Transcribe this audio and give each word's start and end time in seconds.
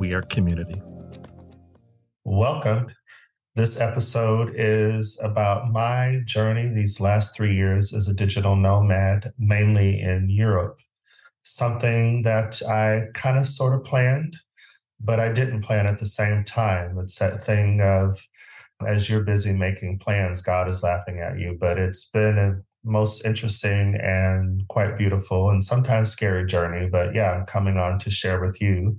We 0.00 0.14
are 0.14 0.22
community. 0.22 0.80
Welcome. 2.24 2.86
This 3.54 3.78
episode 3.78 4.50
is 4.54 5.20
about 5.22 5.68
my 5.68 6.22
journey 6.24 6.68
these 6.68 7.02
last 7.02 7.36
three 7.36 7.54
years 7.54 7.92
as 7.92 8.08
a 8.08 8.14
digital 8.14 8.56
nomad, 8.56 9.32
mainly 9.38 10.00
in 10.00 10.30
Europe. 10.30 10.78
Something 11.42 12.22
that 12.22 12.62
I 12.66 13.10
kind 13.12 13.36
of 13.36 13.44
sort 13.44 13.74
of 13.74 13.84
planned, 13.84 14.38
but 14.98 15.20
I 15.20 15.30
didn't 15.30 15.64
plan 15.64 15.86
at 15.86 15.98
the 15.98 16.06
same 16.06 16.44
time. 16.44 16.96
It's 16.98 17.18
that 17.18 17.44
thing 17.44 17.82
of 17.82 18.26
as 18.86 19.10
you're 19.10 19.22
busy 19.22 19.52
making 19.52 19.98
plans, 19.98 20.40
God 20.40 20.66
is 20.66 20.82
laughing 20.82 21.20
at 21.20 21.38
you. 21.38 21.58
But 21.60 21.78
it's 21.78 22.08
been 22.08 22.38
a 22.38 22.62
most 22.82 23.26
interesting 23.26 23.98
and 24.00 24.66
quite 24.68 24.96
beautiful 24.96 25.50
and 25.50 25.62
sometimes 25.62 26.08
scary 26.08 26.46
journey. 26.46 26.88
But 26.90 27.14
yeah, 27.14 27.32
I'm 27.32 27.44
coming 27.44 27.76
on 27.76 27.98
to 27.98 28.08
share 28.08 28.40
with 28.40 28.62
you 28.62 28.98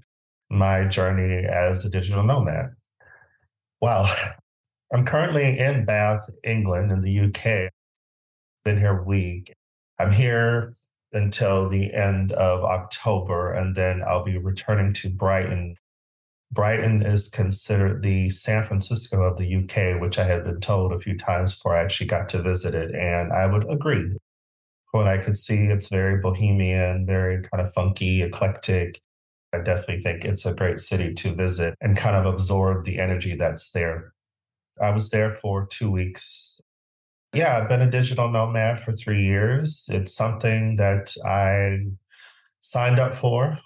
my 0.51 0.83
journey 0.83 1.45
as 1.45 1.85
a 1.85 1.89
digital 1.89 2.23
nomad. 2.23 2.71
Wow. 3.81 4.13
I'm 4.93 5.05
currently 5.05 5.57
in 5.57 5.85
Bath, 5.85 6.29
England, 6.43 6.91
in 6.91 6.99
the 6.99 7.20
UK. 7.20 7.71
Been 8.65 8.77
here 8.77 8.99
a 8.99 9.03
week. 9.03 9.53
I'm 9.98 10.11
here 10.11 10.73
until 11.13 11.70
the 11.70 11.93
end 11.93 12.34
of 12.34 12.63
October, 12.63 13.51
and 13.51 13.76
then 13.76 14.03
I'll 14.05 14.23
be 14.23 14.37
returning 14.37 14.93
to 14.93 15.09
Brighton. 15.09 15.76
Brighton 16.51 17.01
is 17.01 17.29
considered 17.29 18.04
the 18.04 18.29
San 18.29 18.63
Francisco 18.63 19.23
of 19.23 19.37
the 19.37 19.55
UK, 19.55 20.01
which 20.01 20.20
I 20.20 20.26
had 20.26 20.43
been 20.43 20.59
told 20.59 20.91
a 20.91 20.99
few 20.99 21.17
times 21.17 21.55
before 21.55 21.76
I 21.76 21.81
actually 21.81 22.07
got 22.07 22.27
to 22.29 22.41
visit 22.41 22.76
it. 22.76 22.93
And 22.93 23.31
I 23.31 23.48
would 23.48 23.70
agree. 23.71 24.09
From 24.89 25.05
what 25.05 25.07
I 25.07 25.17
could 25.17 25.37
see, 25.37 25.67
it's 25.67 25.87
very 25.87 26.20
bohemian, 26.20 27.05
very 27.05 27.41
kind 27.41 27.65
of 27.65 27.73
funky, 27.73 28.21
eclectic. 28.21 28.99
I 29.54 29.60
definitely 29.60 29.99
think 29.99 30.24
it's 30.24 30.46
a 30.46 30.54
great 30.54 30.80
city 30.80 31.13
to 31.13 31.34
visit 31.34 31.76
and 31.82 31.98
kind 31.98 32.16
of 32.16 32.32
absorb 32.32 32.85
the 32.85 32.99
energy 32.99 33.35
that's 33.35 33.71
there. 33.71 34.13
I 34.82 34.91
was 34.91 35.10
there 35.10 35.32
for 35.32 35.66
two 35.66 35.91
weeks. 35.91 36.62
Yeah, 37.34 37.57
I've 37.57 37.70
been 37.70 37.82
a 37.82 37.90
digital 37.90 38.29
nomad 38.29 38.79
for 38.79 38.91
three 38.91 39.24
years. 39.24 39.90
It's 39.91 40.13
something 40.13 40.76
that 40.77 41.13
I 41.26 41.91
signed 42.62 42.99
up 42.99 43.16
for 43.16 43.57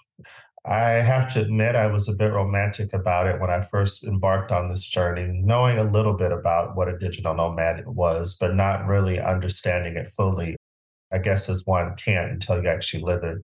I 0.66 1.00
have 1.00 1.32
to 1.34 1.40
admit, 1.40 1.76
I 1.76 1.86
was 1.86 2.08
a 2.08 2.16
bit 2.16 2.32
romantic 2.32 2.92
about 2.92 3.28
it 3.28 3.40
when 3.40 3.50
I 3.50 3.60
first 3.60 4.02
embarked 4.02 4.50
on 4.50 4.68
this 4.68 4.84
journey, 4.84 5.40
knowing 5.44 5.78
a 5.78 5.84
little 5.84 6.14
bit 6.14 6.32
about 6.32 6.74
what 6.74 6.88
a 6.88 6.98
digital 6.98 7.34
nomad 7.34 7.86
was, 7.86 8.34
but 8.34 8.56
not 8.56 8.84
really 8.84 9.20
understanding 9.20 9.96
it 9.96 10.08
fully. 10.08 10.56
I 11.12 11.18
guess 11.18 11.48
as 11.48 11.62
one 11.66 11.94
can't 11.94 12.32
until 12.32 12.60
you 12.60 12.68
actually 12.68 13.04
live 13.04 13.22
it. 13.22 13.42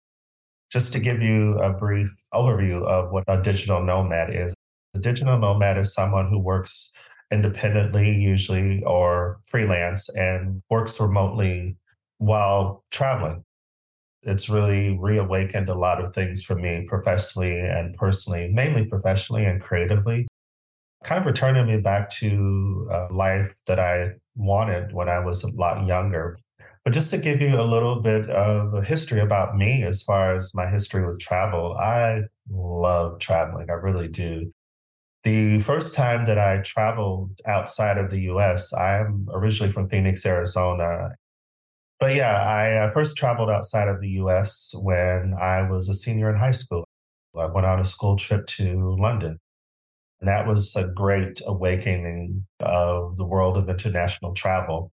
Just 0.70 0.92
to 0.92 1.00
give 1.00 1.22
you 1.22 1.58
a 1.58 1.72
brief 1.72 2.10
overview 2.34 2.84
of 2.84 3.10
what 3.10 3.24
a 3.26 3.40
digital 3.40 3.82
nomad 3.82 4.34
is. 4.34 4.54
A 4.94 4.98
digital 4.98 5.38
nomad 5.38 5.78
is 5.78 5.94
someone 5.94 6.28
who 6.28 6.38
works 6.38 6.92
independently, 7.30 8.10
usually, 8.10 8.82
or 8.84 9.38
freelance, 9.42 10.08
and 10.10 10.62
works 10.70 11.00
remotely 11.00 11.76
while 12.18 12.82
traveling 12.90 13.44
it's 14.22 14.48
really 14.48 14.96
reawakened 14.98 15.68
a 15.68 15.74
lot 15.74 16.02
of 16.02 16.14
things 16.14 16.42
for 16.42 16.54
me 16.54 16.84
professionally 16.86 17.58
and 17.58 17.94
personally, 17.94 18.48
mainly 18.52 18.84
professionally 18.84 19.44
and 19.44 19.60
creatively. 19.60 20.26
Kind 21.04 21.20
of 21.20 21.26
returning 21.26 21.66
me 21.66 21.80
back 21.80 22.10
to 22.10 22.88
a 22.90 23.12
life 23.12 23.60
that 23.66 23.78
I 23.78 24.12
wanted 24.36 24.92
when 24.92 25.08
I 25.08 25.20
was 25.20 25.44
a 25.44 25.52
lot 25.52 25.86
younger. 25.86 26.36
But 26.84 26.92
just 26.92 27.10
to 27.12 27.18
give 27.18 27.40
you 27.40 27.60
a 27.60 27.62
little 27.62 28.00
bit 28.00 28.30
of 28.30 28.74
a 28.74 28.82
history 28.82 29.20
about 29.20 29.56
me 29.56 29.82
as 29.82 30.02
far 30.02 30.34
as 30.34 30.54
my 30.54 30.66
history 30.66 31.04
with 31.04 31.18
travel, 31.18 31.76
I 31.76 32.22
love 32.50 33.18
traveling. 33.18 33.68
I 33.70 33.74
really 33.74 34.08
do. 34.08 34.52
The 35.24 35.60
first 35.60 35.94
time 35.94 36.26
that 36.26 36.38
I 36.38 36.58
traveled 36.58 37.40
outside 37.46 37.98
of 37.98 38.10
the 38.10 38.20
US, 38.32 38.72
I'm 38.72 39.26
originally 39.32 39.72
from 39.72 39.88
Phoenix, 39.88 40.24
Arizona, 40.24 41.10
but 42.00 42.14
yeah, 42.14 42.42
I 42.42 42.74
uh, 42.76 42.90
first 42.92 43.16
traveled 43.16 43.50
outside 43.50 43.88
of 43.88 44.00
the 44.00 44.10
US 44.22 44.72
when 44.80 45.34
I 45.40 45.68
was 45.68 45.88
a 45.88 45.94
senior 45.94 46.30
in 46.30 46.38
high 46.38 46.52
school. 46.52 46.84
I 47.36 47.46
went 47.46 47.66
on 47.66 47.80
a 47.80 47.84
school 47.84 48.16
trip 48.16 48.46
to 48.46 48.96
London. 48.98 49.38
And 50.20 50.28
that 50.28 50.46
was 50.46 50.74
a 50.74 50.86
great 50.86 51.40
awakening 51.46 52.46
of 52.60 53.16
the 53.16 53.24
world 53.24 53.56
of 53.56 53.68
international 53.68 54.32
travel. 54.32 54.90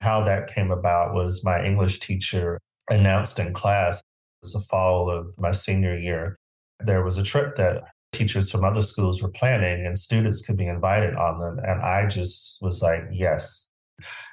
How 0.00 0.24
that 0.24 0.52
came 0.52 0.70
about 0.70 1.14
was 1.14 1.44
my 1.44 1.64
English 1.64 1.98
teacher 1.98 2.60
announced 2.90 3.38
in 3.38 3.52
class, 3.52 3.98
it 3.98 4.04
was 4.42 4.52
the 4.52 4.60
fall 4.60 5.10
of 5.10 5.34
my 5.38 5.50
senior 5.50 5.98
year. 5.98 6.36
There 6.80 7.04
was 7.04 7.18
a 7.18 7.22
trip 7.22 7.56
that 7.56 7.82
teachers 8.12 8.50
from 8.50 8.64
other 8.64 8.82
schools 8.82 9.22
were 9.22 9.30
planning 9.30 9.84
and 9.84 9.98
students 9.98 10.44
could 10.44 10.56
be 10.56 10.66
invited 10.66 11.14
on 11.16 11.40
them. 11.40 11.58
And 11.64 11.82
I 11.82 12.06
just 12.06 12.62
was 12.62 12.82
like, 12.82 13.02
yes, 13.10 13.70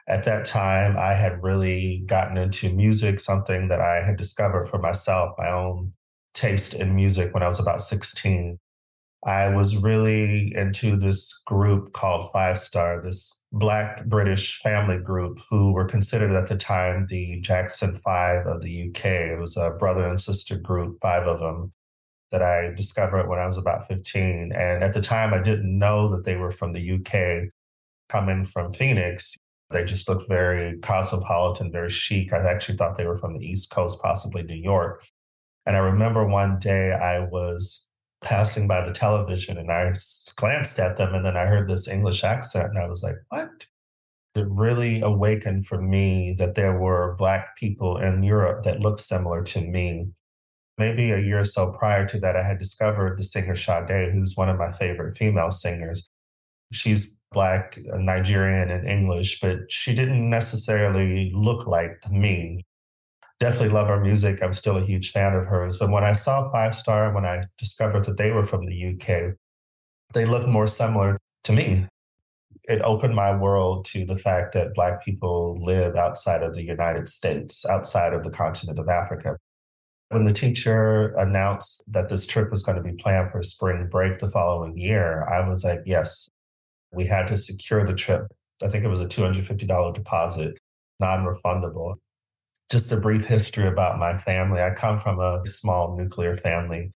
at 0.07 0.23
that 0.25 0.45
time, 0.45 0.95
I 0.97 1.13
had 1.13 1.43
really 1.43 2.03
gotten 2.05 2.37
into 2.37 2.73
music, 2.73 3.19
something 3.19 3.67
that 3.69 3.81
I 3.81 4.03
had 4.05 4.17
discovered 4.17 4.65
for 4.65 4.77
myself, 4.77 5.31
my 5.37 5.51
own 5.51 5.93
taste 6.33 6.73
in 6.73 6.95
music 6.95 7.33
when 7.33 7.43
I 7.43 7.47
was 7.47 7.59
about 7.59 7.81
16. 7.81 8.59
I 9.25 9.49
was 9.49 9.77
really 9.77 10.53
into 10.55 10.97
this 10.97 11.41
group 11.47 11.93
called 11.93 12.31
Five 12.31 12.59
Star, 12.59 13.01
this 13.01 13.41
Black 13.57 14.05
British 14.05 14.59
family 14.59 14.97
group 14.97 15.39
who 15.49 15.71
were 15.71 15.85
considered 15.85 16.33
at 16.33 16.47
the 16.47 16.57
time 16.57 17.05
the 17.07 17.39
Jackson 17.39 17.93
Five 17.93 18.45
of 18.45 18.61
the 18.61 18.89
UK. 18.89 19.05
It 19.05 19.39
was 19.39 19.55
a 19.55 19.69
brother 19.69 20.05
and 20.05 20.19
sister 20.19 20.57
group, 20.57 20.97
five 21.01 21.25
of 21.25 21.39
them, 21.39 21.71
that 22.31 22.41
I 22.41 22.73
discovered 22.75 23.29
when 23.29 23.39
I 23.39 23.45
was 23.45 23.55
about 23.55 23.87
15. 23.87 24.51
And 24.53 24.83
at 24.83 24.91
the 24.91 24.99
time, 24.99 25.33
I 25.33 25.41
didn't 25.41 25.79
know 25.79 26.09
that 26.09 26.25
they 26.25 26.35
were 26.35 26.51
from 26.51 26.73
the 26.73 26.91
UK. 26.95 27.49
Coming 28.09 28.43
from 28.43 28.73
Phoenix, 28.73 29.37
they 29.71 29.85
just 29.85 30.09
looked 30.09 30.27
very 30.27 30.77
cosmopolitan, 30.79 31.71
very 31.71 31.89
chic. 31.89 32.33
I 32.33 32.39
actually 32.51 32.75
thought 32.75 32.97
they 32.97 33.07
were 33.07 33.17
from 33.17 33.37
the 33.37 33.45
East 33.45 33.71
Coast, 33.71 34.01
possibly 34.01 34.43
New 34.43 34.61
York. 34.61 35.01
And 35.65 35.77
I 35.77 35.79
remember 35.79 36.27
one 36.27 36.59
day 36.59 36.91
I 36.91 37.19
was 37.19 37.84
passing 38.25 38.67
by 38.67 38.83
the 38.83 38.91
television 38.91 39.57
and 39.57 39.71
I 39.71 39.93
glanced 40.35 40.79
at 40.79 40.97
them 40.97 41.13
and 41.13 41.23
then 41.23 41.37
I 41.37 41.45
heard 41.45 41.69
this 41.69 41.87
English 41.87 42.23
accent 42.23 42.69
and 42.69 42.79
I 42.79 42.87
was 42.87 43.03
like, 43.03 43.15
what? 43.29 43.67
It 44.35 44.47
really 44.49 44.99
awakened 44.99 45.65
for 45.65 45.81
me 45.81 46.35
that 46.37 46.55
there 46.55 46.77
were 46.77 47.15
Black 47.17 47.55
people 47.55 47.97
in 47.97 48.23
Europe 48.23 48.63
that 48.63 48.81
looked 48.81 48.99
similar 48.99 49.43
to 49.43 49.61
me. 49.61 50.07
Maybe 50.77 51.11
a 51.11 51.19
year 51.19 51.39
or 51.39 51.45
so 51.45 51.71
prior 51.71 52.05
to 52.07 52.19
that, 52.19 52.35
I 52.35 52.43
had 52.43 52.57
discovered 52.57 53.17
the 53.17 53.23
singer 53.23 53.55
Sade, 53.55 54.11
who's 54.11 54.33
one 54.35 54.49
of 54.49 54.57
my 54.57 54.71
favorite 54.73 55.15
female 55.15 55.51
singers. 55.51 56.09
She's 56.73 57.17
Black, 57.31 57.77
uh, 57.93 57.97
Nigerian, 57.97 58.69
and 58.69 58.87
English, 58.87 59.39
but 59.39 59.59
she 59.69 59.93
didn't 59.93 60.29
necessarily 60.29 61.31
look 61.33 61.65
like 61.65 62.01
me. 62.11 62.65
Definitely 63.39 63.69
love 63.75 63.87
her 63.87 63.99
music. 63.99 64.41
I'm 64.41 64.53
still 64.53 64.77
a 64.77 64.81
huge 64.81 65.11
fan 65.11 65.33
of 65.33 65.45
hers. 65.47 65.77
But 65.77 65.91
when 65.91 66.03
I 66.03 66.13
saw 66.13 66.51
Five 66.51 66.73
Star, 66.73 67.13
when 67.13 67.25
I 67.25 67.43
discovered 67.57 68.05
that 68.05 68.17
they 68.17 68.31
were 68.31 68.45
from 68.45 68.65
the 68.65 68.95
UK, 68.95 69.35
they 70.13 70.25
looked 70.25 70.47
more 70.47 70.67
similar 70.67 71.19
to 71.43 71.53
me. 71.53 71.87
It 72.63 72.81
opened 72.81 73.13
my 73.13 73.35
world 73.35 73.85
to 73.85 74.05
the 74.05 74.17
fact 74.17 74.53
that 74.53 74.73
Black 74.73 75.03
people 75.03 75.57
live 75.61 75.95
outside 75.95 76.41
of 76.41 76.53
the 76.53 76.63
United 76.63 77.07
States, 77.07 77.65
outside 77.65 78.13
of 78.13 78.23
the 78.23 78.31
continent 78.31 78.79
of 78.79 78.87
Africa. 78.89 79.37
When 80.09 80.23
the 80.23 80.33
teacher 80.33 81.13
announced 81.17 81.83
that 81.87 82.09
this 82.09 82.25
trip 82.25 82.49
was 82.49 82.63
going 82.63 82.77
to 82.77 82.83
be 82.83 82.93
planned 82.93 83.31
for 83.31 83.41
spring 83.41 83.87
break 83.89 84.19
the 84.19 84.29
following 84.29 84.77
year, 84.77 85.23
I 85.23 85.47
was 85.47 85.63
like, 85.63 85.81
yes, 85.85 86.29
we 86.93 87.05
had 87.07 87.27
to 87.27 87.37
secure 87.37 87.83
the 87.83 87.93
trip. 87.93 88.27
I 88.63 88.69
think 88.69 88.83
it 88.85 88.89
was 88.89 89.01
a 89.01 89.07
$250 89.07 89.93
deposit, 89.93 90.59
non 90.99 91.25
refundable. 91.25 91.95
Just 92.71 92.91
a 92.91 92.99
brief 92.99 93.25
history 93.25 93.67
about 93.67 93.99
my 93.99 94.17
family. 94.17 94.61
I 94.61 94.71
come 94.73 94.97
from 94.97 95.19
a 95.19 95.41
small 95.45 95.95
nuclear 95.97 96.35
family. 96.35 96.91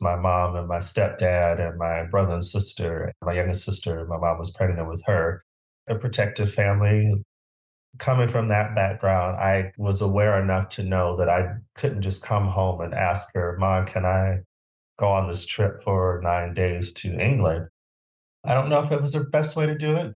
My 0.00 0.16
mom 0.16 0.56
and 0.56 0.66
my 0.66 0.78
stepdad 0.78 1.60
and 1.60 1.78
my 1.78 2.04
brother 2.04 2.34
and 2.34 2.44
sister, 2.44 3.12
my 3.22 3.32
youngest 3.32 3.64
sister, 3.64 4.04
my 4.06 4.16
mom 4.16 4.38
was 4.38 4.50
pregnant 4.50 4.88
with 4.88 5.02
her. 5.06 5.44
A 5.88 5.94
protective 5.94 6.52
family. 6.52 7.14
Coming 7.98 8.26
from 8.26 8.48
that 8.48 8.74
background, 8.74 9.36
I 9.36 9.72
was 9.78 10.00
aware 10.00 10.42
enough 10.42 10.68
to 10.70 10.82
know 10.82 11.16
that 11.18 11.28
I 11.28 11.58
couldn't 11.76 12.02
just 12.02 12.24
come 12.24 12.48
home 12.48 12.80
and 12.80 12.92
ask 12.92 13.28
her, 13.34 13.56
Mom, 13.58 13.86
can 13.86 14.04
I 14.04 14.40
go 14.98 15.08
on 15.08 15.28
this 15.28 15.44
trip 15.44 15.82
for 15.82 16.20
nine 16.22 16.54
days 16.54 16.92
to 16.92 17.18
England. 17.18 17.68
I 18.44 18.54
don't 18.54 18.68
know 18.68 18.82
if 18.82 18.92
it 18.92 19.00
was 19.00 19.12
the 19.12 19.24
best 19.24 19.56
way 19.56 19.66
to 19.66 19.76
do 19.76 19.96
it. 19.96 20.14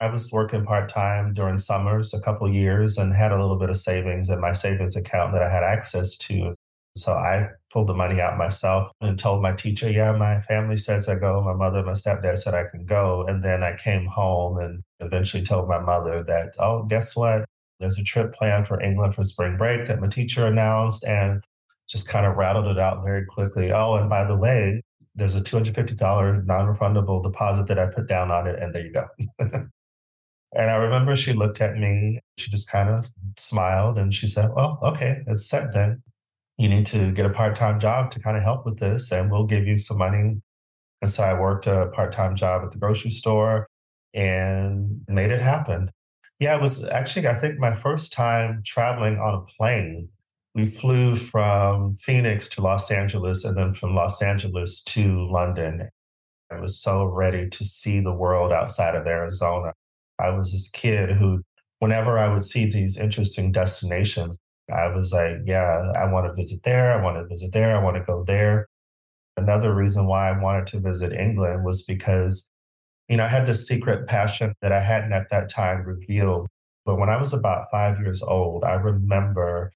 I 0.00 0.08
was 0.08 0.30
working 0.32 0.64
part 0.64 0.88
time 0.88 1.34
during 1.34 1.58
summers 1.58 2.14
a 2.14 2.20
couple 2.20 2.48
years 2.48 2.96
and 2.96 3.12
had 3.14 3.32
a 3.32 3.40
little 3.40 3.58
bit 3.58 3.68
of 3.68 3.76
savings 3.76 4.30
in 4.30 4.40
my 4.40 4.52
savings 4.52 4.94
account 4.94 5.32
that 5.32 5.42
I 5.42 5.50
had 5.50 5.64
access 5.64 6.16
to. 6.18 6.52
So 6.96 7.12
I 7.12 7.48
pulled 7.72 7.88
the 7.88 7.94
money 7.94 8.20
out 8.20 8.38
myself 8.38 8.90
and 9.00 9.18
told 9.18 9.42
my 9.42 9.52
teacher, 9.52 9.90
Yeah, 9.90 10.12
my 10.12 10.40
family 10.40 10.76
says 10.76 11.08
I 11.08 11.16
go. 11.16 11.42
My 11.42 11.52
mother, 11.52 11.82
my 11.82 11.92
stepdad 11.92 12.38
said 12.38 12.54
I 12.54 12.64
can 12.64 12.84
go. 12.84 13.24
And 13.26 13.42
then 13.42 13.62
I 13.62 13.74
came 13.76 14.06
home 14.06 14.58
and 14.58 14.82
eventually 15.00 15.42
told 15.42 15.68
my 15.68 15.80
mother 15.80 16.22
that, 16.24 16.54
Oh, 16.58 16.84
guess 16.84 17.16
what? 17.16 17.44
There's 17.80 17.98
a 17.98 18.04
trip 18.04 18.32
planned 18.34 18.66
for 18.66 18.80
England 18.82 19.14
for 19.14 19.24
spring 19.24 19.56
break 19.56 19.86
that 19.86 20.00
my 20.00 20.08
teacher 20.08 20.44
announced 20.46 21.04
and 21.04 21.42
just 21.88 22.08
kind 22.08 22.26
of 22.26 22.36
rattled 22.36 22.66
it 22.66 22.78
out 22.78 23.04
very 23.04 23.24
quickly. 23.24 23.72
Oh, 23.72 23.94
and 23.94 24.08
by 24.08 24.24
the 24.24 24.36
way, 24.36 24.82
there's 25.14 25.34
a 25.34 25.40
$250 25.40 26.46
non 26.46 26.74
refundable 26.74 27.22
deposit 27.22 27.66
that 27.68 27.78
I 27.78 27.86
put 27.86 28.08
down 28.08 28.30
on 28.30 28.46
it. 28.46 28.60
And 28.60 28.74
there 28.74 28.84
you 28.84 28.92
go. 28.92 29.06
and 30.58 30.70
I 30.72 30.74
remember 30.74 31.14
she 31.14 31.32
looked 31.32 31.60
at 31.60 31.76
me, 31.76 32.18
she 32.36 32.50
just 32.50 32.68
kind 32.68 32.88
of 32.88 33.12
smiled 33.38 33.96
and 33.96 34.12
she 34.12 34.26
said, 34.26 34.50
Well, 34.56 34.80
okay, 34.82 35.22
it's 35.28 35.48
set 35.48 35.72
then. 35.72 36.02
You 36.58 36.68
need 36.68 36.84
to 36.86 37.12
get 37.12 37.24
a 37.24 37.30
part 37.30 37.54
time 37.54 37.78
job 37.78 38.10
to 38.10 38.20
kind 38.20 38.36
of 38.36 38.42
help 38.42 38.64
with 38.64 38.80
this, 38.80 39.12
and 39.12 39.30
we'll 39.30 39.46
give 39.46 39.68
you 39.68 39.78
some 39.78 39.98
money. 39.98 40.42
And 41.00 41.08
so 41.08 41.22
I 41.22 41.38
worked 41.38 41.68
a 41.68 41.86
part 41.94 42.10
time 42.10 42.34
job 42.34 42.62
at 42.64 42.72
the 42.72 42.78
grocery 42.78 43.12
store 43.12 43.68
and 44.12 45.02
made 45.06 45.30
it 45.30 45.42
happen. 45.42 45.92
Yeah, 46.40 46.56
it 46.56 46.60
was 46.60 46.84
actually, 46.88 47.28
I 47.28 47.34
think, 47.34 47.60
my 47.60 47.72
first 47.72 48.12
time 48.12 48.62
traveling 48.64 49.18
on 49.18 49.34
a 49.34 49.40
plane. 49.40 50.08
We 50.56 50.68
flew 50.68 51.14
from 51.14 51.94
Phoenix 51.94 52.48
to 52.50 52.62
Los 52.62 52.90
Angeles 52.90 53.44
and 53.44 53.56
then 53.56 53.72
from 53.72 53.94
Los 53.94 54.20
Angeles 54.20 54.80
to 54.80 55.14
London. 55.14 55.90
I 56.50 56.58
was 56.58 56.80
so 56.80 57.04
ready 57.04 57.48
to 57.48 57.64
see 57.64 58.00
the 58.00 58.12
world 58.12 58.50
outside 58.50 58.96
of 58.96 59.06
Arizona. 59.06 59.74
I 60.18 60.30
was 60.30 60.52
this 60.52 60.68
kid 60.68 61.16
who, 61.16 61.42
whenever 61.78 62.18
I 62.18 62.32
would 62.32 62.44
see 62.44 62.66
these 62.66 62.98
interesting 62.98 63.52
destinations, 63.52 64.38
I 64.70 64.88
was 64.88 65.12
like, 65.12 65.36
yeah, 65.46 65.92
I 65.96 66.10
want 66.10 66.26
to 66.26 66.34
visit 66.34 66.62
there. 66.62 66.92
I 66.92 67.02
want 67.02 67.16
to 67.16 67.26
visit 67.26 67.52
there. 67.52 67.76
I 67.76 67.82
want 67.82 67.96
to 67.96 68.02
go 68.02 68.24
there. 68.24 68.66
Another 69.36 69.74
reason 69.74 70.06
why 70.06 70.28
I 70.28 70.38
wanted 70.38 70.66
to 70.68 70.80
visit 70.80 71.12
England 71.12 71.64
was 71.64 71.82
because 71.82 72.50
you 73.08 73.16
know, 73.16 73.24
I 73.24 73.28
had 73.28 73.46
this 73.46 73.66
secret 73.66 74.06
passion 74.06 74.54
that 74.60 74.70
I 74.70 74.80
hadn't 74.80 75.12
at 75.12 75.30
that 75.30 75.48
time 75.48 75.84
revealed. 75.84 76.46
But 76.84 76.96
when 76.96 77.08
I 77.08 77.16
was 77.16 77.32
about 77.32 77.70
five 77.70 77.98
years 77.98 78.22
old, 78.22 78.64
I 78.64 78.74
remember 78.74 79.72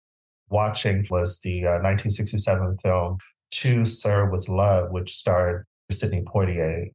watching 0.48 1.04
was 1.10 1.40
the 1.40 1.66
uh, 1.66 1.80
1967 1.80 2.76
film 2.78 3.18
To 3.50 3.84
Sir 3.84 4.30
with 4.30 4.48
Love, 4.48 4.90
which 4.90 5.14
starred 5.14 5.64
Sidney 5.90 6.22
Poitier. 6.22 6.90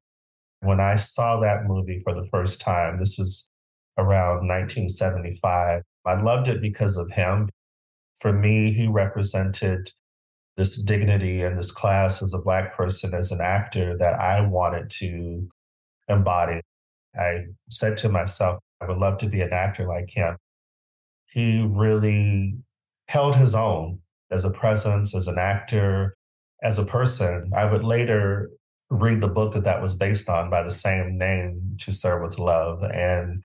When 0.61 0.79
I 0.79 0.95
saw 0.95 1.39
that 1.39 1.65
movie 1.65 1.99
for 1.99 2.13
the 2.13 2.25
first 2.25 2.59
time, 2.59 2.97
this 2.97 3.17
was 3.17 3.49
around 3.97 4.47
1975. 4.47 5.83
I 6.05 6.21
loved 6.21 6.47
it 6.47 6.61
because 6.61 6.97
of 6.97 7.11
him. 7.11 7.49
For 8.19 8.33
me, 8.33 8.71
he 8.71 8.87
represented 8.87 9.89
this 10.55 10.81
dignity 10.81 11.41
and 11.41 11.57
this 11.57 11.71
class 11.71 12.21
as 12.21 12.33
a 12.33 12.41
Black 12.41 12.75
person, 12.75 13.13
as 13.13 13.31
an 13.31 13.41
actor 13.41 13.95
that 13.97 14.19
I 14.19 14.41
wanted 14.41 14.89
to 14.91 15.47
embody. 16.09 16.61
I 17.15 17.45
said 17.69 17.97
to 17.97 18.09
myself, 18.09 18.59
I 18.81 18.87
would 18.87 18.97
love 18.97 19.17
to 19.19 19.27
be 19.27 19.41
an 19.41 19.53
actor 19.53 19.87
like 19.87 20.09
him. 20.09 20.37
He 21.31 21.67
really 21.69 22.55
held 23.07 23.35
his 23.35 23.53
own 23.53 23.99
as 24.31 24.45
a 24.45 24.51
presence, 24.51 25.15
as 25.15 25.27
an 25.27 25.37
actor, 25.37 26.15
as 26.63 26.79
a 26.79 26.85
person. 26.85 27.51
I 27.55 27.65
would 27.65 27.83
later 27.83 28.49
read 28.89 29.21
the 29.21 29.27
book 29.27 29.53
that 29.53 29.63
that 29.65 29.81
was 29.81 29.95
based 29.95 30.29
on 30.29 30.49
by 30.49 30.63
the 30.63 30.71
same 30.71 31.17
name, 31.17 31.75
To 31.79 31.91
Sir 31.91 32.21
with 32.23 32.39
Love, 32.39 32.81
and 32.83 33.43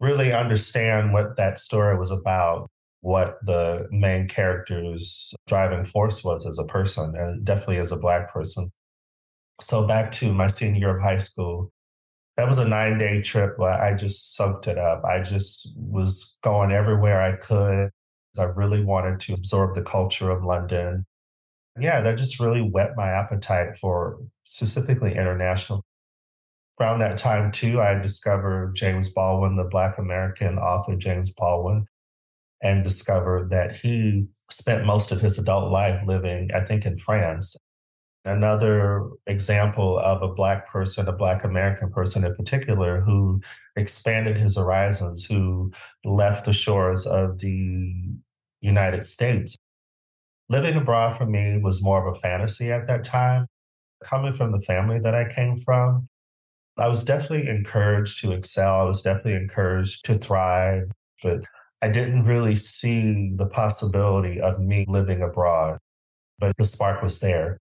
really 0.00 0.32
understand 0.32 1.12
what 1.12 1.36
that 1.36 1.58
story 1.58 1.96
was 1.96 2.10
about, 2.10 2.68
what 3.00 3.38
the 3.44 3.86
main 3.90 4.28
character's 4.28 5.34
driving 5.46 5.84
force 5.84 6.24
was 6.24 6.46
as 6.46 6.58
a 6.58 6.64
person, 6.64 7.14
and 7.16 7.44
definitely 7.44 7.78
as 7.78 7.92
a 7.92 7.96
Black 7.96 8.32
person. 8.32 8.68
So, 9.60 9.86
back 9.86 10.10
to 10.12 10.32
my 10.32 10.48
senior 10.48 10.80
year 10.80 10.96
of 10.96 11.02
high 11.02 11.18
school, 11.18 11.70
that 12.36 12.48
was 12.48 12.58
a 12.58 12.68
nine 12.68 12.98
day 12.98 13.20
trip 13.20 13.56
but 13.58 13.80
I 13.80 13.94
just 13.94 14.34
soaked 14.36 14.66
it 14.66 14.78
up. 14.78 15.04
I 15.04 15.20
just 15.20 15.74
was 15.76 16.38
going 16.42 16.72
everywhere 16.72 17.20
I 17.20 17.36
could. 17.36 17.90
I 18.38 18.44
really 18.44 18.82
wanted 18.82 19.20
to 19.20 19.34
absorb 19.34 19.74
the 19.74 19.82
culture 19.82 20.30
of 20.30 20.42
London. 20.42 21.04
Yeah, 21.78 22.00
that 22.00 22.16
just 22.16 22.40
really 22.40 22.62
whet 22.62 22.96
my 22.96 23.08
appetite 23.08 23.76
for 23.76 24.18
specifically 24.44 25.12
international. 25.12 25.84
Around 26.80 27.00
that 27.00 27.16
time, 27.16 27.50
too, 27.50 27.80
I 27.80 27.94
discovered 27.94 28.74
James 28.74 29.12
Baldwin, 29.12 29.56
the 29.56 29.64
Black 29.64 29.98
American 29.98 30.58
author 30.58 30.96
James 30.96 31.32
Baldwin, 31.32 31.86
and 32.62 32.82
discovered 32.82 33.50
that 33.50 33.76
he 33.76 34.28
spent 34.50 34.86
most 34.86 35.12
of 35.12 35.20
his 35.20 35.38
adult 35.38 35.70
life 35.70 36.00
living, 36.06 36.50
I 36.54 36.60
think, 36.60 36.86
in 36.86 36.96
France. 36.96 37.56
Another 38.24 39.10
example 39.26 39.98
of 39.98 40.22
a 40.22 40.32
Black 40.32 40.66
person, 40.66 41.08
a 41.08 41.12
Black 41.12 41.44
American 41.44 41.90
person 41.90 42.24
in 42.24 42.34
particular, 42.34 43.00
who 43.00 43.40
expanded 43.76 44.38
his 44.38 44.56
horizons, 44.56 45.24
who 45.24 45.72
left 46.04 46.44
the 46.44 46.52
shores 46.52 47.04
of 47.04 47.40
the 47.40 47.92
United 48.60 49.02
States. 49.04 49.56
Living 50.48 50.76
abroad 50.76 51.16
for 51.16 51.26
me 51.26 51.58
was 51.58 51.82
more 51.82 52.06
of 52.06 52.16
a 52.16 52.18
fantasy 52.18 52.70
at 52.70 52.86
that 52.86 53.02
time. 53.02 53.46
Coming 54.04 54.32
from 54.32 54.52
the 54.52 54.60
family 54.60 54.98
that 55.00 55.14
I 55.14 55.28
came 55.28 55.56
from, 55.56 56.08
I 56.78 56.88
was 56.88 57.04
definitely 57.04 57.48
encouraged 57.48 58.20
to 58.22 58.32
excel. 58.32 58.80
I 58.80 58.84
was 58.84 59.02
definitely 59.02 59.34
encouraged 59.34 60.04
to 60.06 60.14
thrive, 60.14 60.90
but 61.22 61.44
I 61.82 61.88
didn't 61.88 62.24
really 62.24 62.54
see 62.54 63.32
the 63.34 63.46
possibility 63.46 64.40
of 64.40 64.58
me 64.60 64.84
living 64.88 65.22
abroad. 65.22 65.78
But 66.38 66.56
the 66.56 66.64
spark 66.64 67.02
was 67.02 67.20
there. 67.20 67.58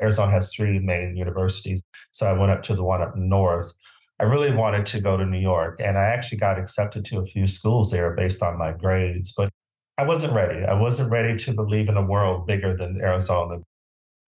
Arizona 0.00 0.32
has 0.32 0.54
three 0.54 0.78
main 0.78 1.16
universities. 1.16 1.82
So 2.12 2.26
I 2.26 2.32
went 2.32 2.52
up 2.52 2.62
to 2.64 2.74
the 2.74 2.84
one 2.84 3.02
up 3.02 3.16
north. 3.16 3.72
I 4.20 4.24
really 4.24 4.52
wanted 4.52 4.86
to 4.86 5.00
go 5.00 5.16
to 5.16 5.24
New 5.24 5.38
York, 5.38 5.76
and 5.80 5.96
I 5.96 6.04
actually 6.04 6.38
got 6.38 6.58
accepted 6.58 7.04
to 7.06 7.18
a 7.18 7.24
few 7.24 7.46
schools 7.46 7.92
there 7.92 8.14
based 8.14 8.42
on 8.42 8.58
my 8.58 8.72
grades, 8.72 9.32
but 9.36 9.50
I 9.96 10.04
wasn't 10.04 10.32
ready. 10.32 10.64
I 10.64 10.74
wasn't 10.74 11.10
ready 11.10 11.36
to 11.36 11.54
believe 11.54 11.88
in 11.88 11.96
a 11.96 12.04
world 12.04 12.46
bigger 12.46 12.76
than 12.76 13.00
Arizona. 13.00 13.58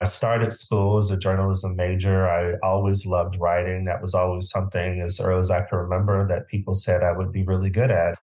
I 0.00 0.06
started 0.06 0.52
school 0.52 0.96
as 0.96 1.10
a 1.10 1.18
journalism 1.18 1.76
major. 1.76 2.26
I 2.26 2.54
always 2.62 3.04
loved 3.04 3.36
writing. 3.38 3.84
That 3.84 4.00
was 4.00 4.14
always 4.14 4.48
something 4.48 5.02
as 5.02 5.20
early 5.20 5.40
as 5.40 5.50
I 5.50 5.60
can 5.60 5.78
remember 5.78 6.26
that 6.28 6.48
people 6.48 6.72
said 6.72 7.02
I 7.02 7.12
would 7.12 7.32
be 7.32 7.42
really 7.42 7.68
good 7.68 7.90
at. 7.90 8.16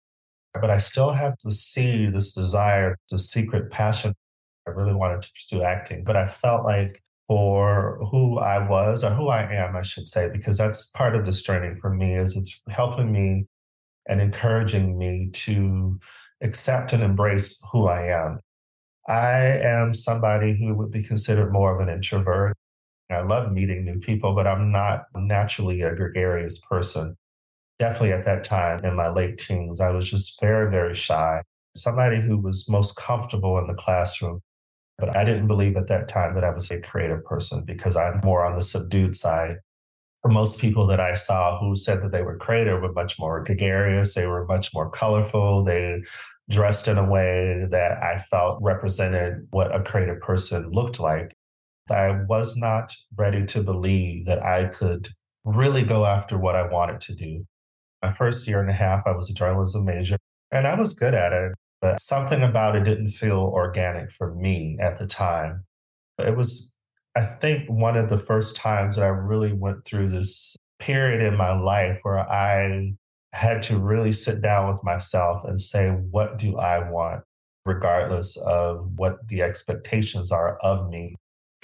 But 0.59 0.71
I 0.71 0.79
still 0.79 1.11
had 1.11 1.35
to 1.41 1.51
see 1.51 2.07
this 2.07 2.33
desire, 2.33 2.97
this 3.11 3.29
secret 3.29 3.69
passion. 3.71 4.15
I 4.67 4.71
really 4.71 4.95
wanted 4.95 5.21
to 5.21 5.31
pursue 5.31 5.61
acting, 5.61 6.03
but 6.03 6.15
I 6.15 6.25
felt 6.25 6.65
like 6.65 7.03
for 7.27 7.99
who 8.09 8.39
I 8.39 8.67
was 8.67 9.03
or 9.03 9.11
who 9.11 9.27
I 9.27 9.43
am, 9.53 9.75
I 9.75 9.81
should 9.83 10.07
say, 10.07 10.29
because 10.29 10.57
that's 10.57 10.87
part 10.87 11.15
of 11.15 11.25
this 11.25 11.41
journey 11.41 11.75
for 11.75 11.93
me 11.93 12.15
is 12.15 12.35
it's 12.35 12.61
helping 12.69 13.11
me 13.11 13.45
and 14.07 14.21
encouraging 14.21 14.97
me 14.97 15.29
to 15.33 15.99
accept 16.41 16.93
and 16.93 17.03
embrace 17.03 17.61
who 17.71 17.85
I 17.87 18.07
am. 18.07 18.39
I 19.07 19.39
am 19.39 19.93
somebody 19.93 20.57
who 20.57 20.73
would 20.75 20.91
be 20.91 21.03
considered 21.03 21.51
more 21.51 21.75
of 21.75 21.87
an 21.87 21.93
introvert. 21.93 22.55
I 23.09 23.21
love 23.21 23.53
meeting 23.53 23.85
new 23.85 23.99
people, 23.99 24.35
but 24.35 24.47
I'm 24.47 24.71
not 24.71 25.05
naturally 25.15 25.81
a 25.81 25.95
gregarious 25.95 26.59
person. 26.59 27.15
Definitely 27.79 28.11
at 28.11 28.25
that 28.25 28.43
time 28.43 28.83
in 28.83 28.95
my 28.95 29.07
late 29.07 29.37
teens, 29.37 29.79
I 29.79 29.91
was 29.91 30.09
just 30.09 30.41
very, 30.41 30.69
very 30.69 30.93
shy. 30.93 31.41
Somebody 31.75 32.19
who 32.19 32.37
was 32.37 32.67
most 32.69 32.97
comfortable 32.97 33.57
in 33.59 33.67
the 33.67 33.75
classroom 33.75 34.41
but 34.97 35.15
I 35.15 35.23
didn't 35.23 35.47
believe 35.47 35.77
at 35.77 35.87
that 35.87 36.07
time 36.07 36.33
that 36.35 36.43
I 36.43 36.49
was 36.49 36.71
a 36.71 36.81
creative 36.81 37.23
person 37.23 37.63
because 37.63 37.95
I'm 37.95 38.19
more 38.23 38.43
on 38.43 38.55
the 38.55 38.63
subdued 38.63 39.15
side. 39.15 39.57
Most 40.27 40.59
people 40.59 40.87
that 40.87 40.99
I 40.99 41.13
saw 41.13 41.59
who 41.59 41.75
said 41.75 42.01
that 42.01 42.11
they 42.11 42.23
were 42.23 42.37
creative 42.37 42.81
were 42.81 42.93
much 42.93 43.19
more 43.19 43.43
gregarious, 43.43 44.13
they 44.13 44.27
were 44.27 44.45
much 44.45 44.73
more 44.73 44.89
colorful, 44.89 45.63
they 45.63 46.03
dressed 46.49 46.87
in 46.87 46.97
a 46.97 47.09
way 47.09 47.65
that 47.69 48.01
I 48.01 48.19
felt 48.19 48.59
represented 48.61 49.47
what 49.51 49.75
a 49.75 49.83
creative 49.83 50.19
person 50.19 50.71
looked 50.71 50.99
like. 50.99 51.33
I 51.89 52.11
was 52.27 52.57
not 52.57 52.93
ready 53.15 53.45
to 53.45 53.63
believe 53.63 54.25
that 54.25 54.43
I 54.43 54.65
could 54.67 55.09
really 55.45 55.83
go 55.83 56.05
after 56.05 56.37
what 56.37 56.55
I 56.55 56.67
wanted 56.67 56.99
to 57.01 57.15
do. 57.15 57.45
My 58.01 58.11
first 58.11 58.47
year 58.47 58.59
and 58.59 58.69
a 58.69 58.73
half, 58.73 59.03
I 59.05 59.11
was 59.11 59.29
a 59.29 59.33
journalism 59.33 59.85
major 59.85 60.17
and 60.51 60.67
I 60.67 60.75
was 60.75 60.93
good 60.93 61.13
at 61.13 61.33
it 61.33 61.53
but 61.81 62.01
something 62.01 62.41
about 62.41 62.75
it 62.75 62.83
didn't 62.83 63.09
feel 63.09 63.39
organic 63.39 64.09
for 64.09 64.33
me 64.33 64.77
at 64.79 64.97
the 64.97 65.05
time. 65.05 65.65
It 66.17 66.35
was, 66.35 66.73
I 67.17 67.21
think, 67.21 67.67
one 67.67 67.97
of 67.97 68.09
the 68.09 68.17
first 68.19 68.55
times 68.55 68.95
that 68.95 69.03
I 69.03 69.07
really 69.07 69.51
went 69.51 69.85
through 69.85 70.09
this 70.09 70.55
period 70.79 71.21
in 71.21 71.35
my 71.35 71.51
life 71.51 71.99
where 72.03 72.19
I 72.19 72.93
had 73.33 73.63
to 73.63 73.79
really 73.79 74.11
sit 74.11 74.41
down 74.41 74.69
with 74.69 74.83
myself 74.83 75.43
and 75.43 75.59
say, 75.59 75.89
what 75.89 76.37
do 76.37 76.57
I 76.57 76.89
want, 76.89 77.23
regardless 77.65 78.37
of 78.37 78.91
what 78.97 79.27
the 79.29 79.41
expectations 79.41 80.31
are 80.31 80.57
of 80.61 80.87
me 80.89 81.15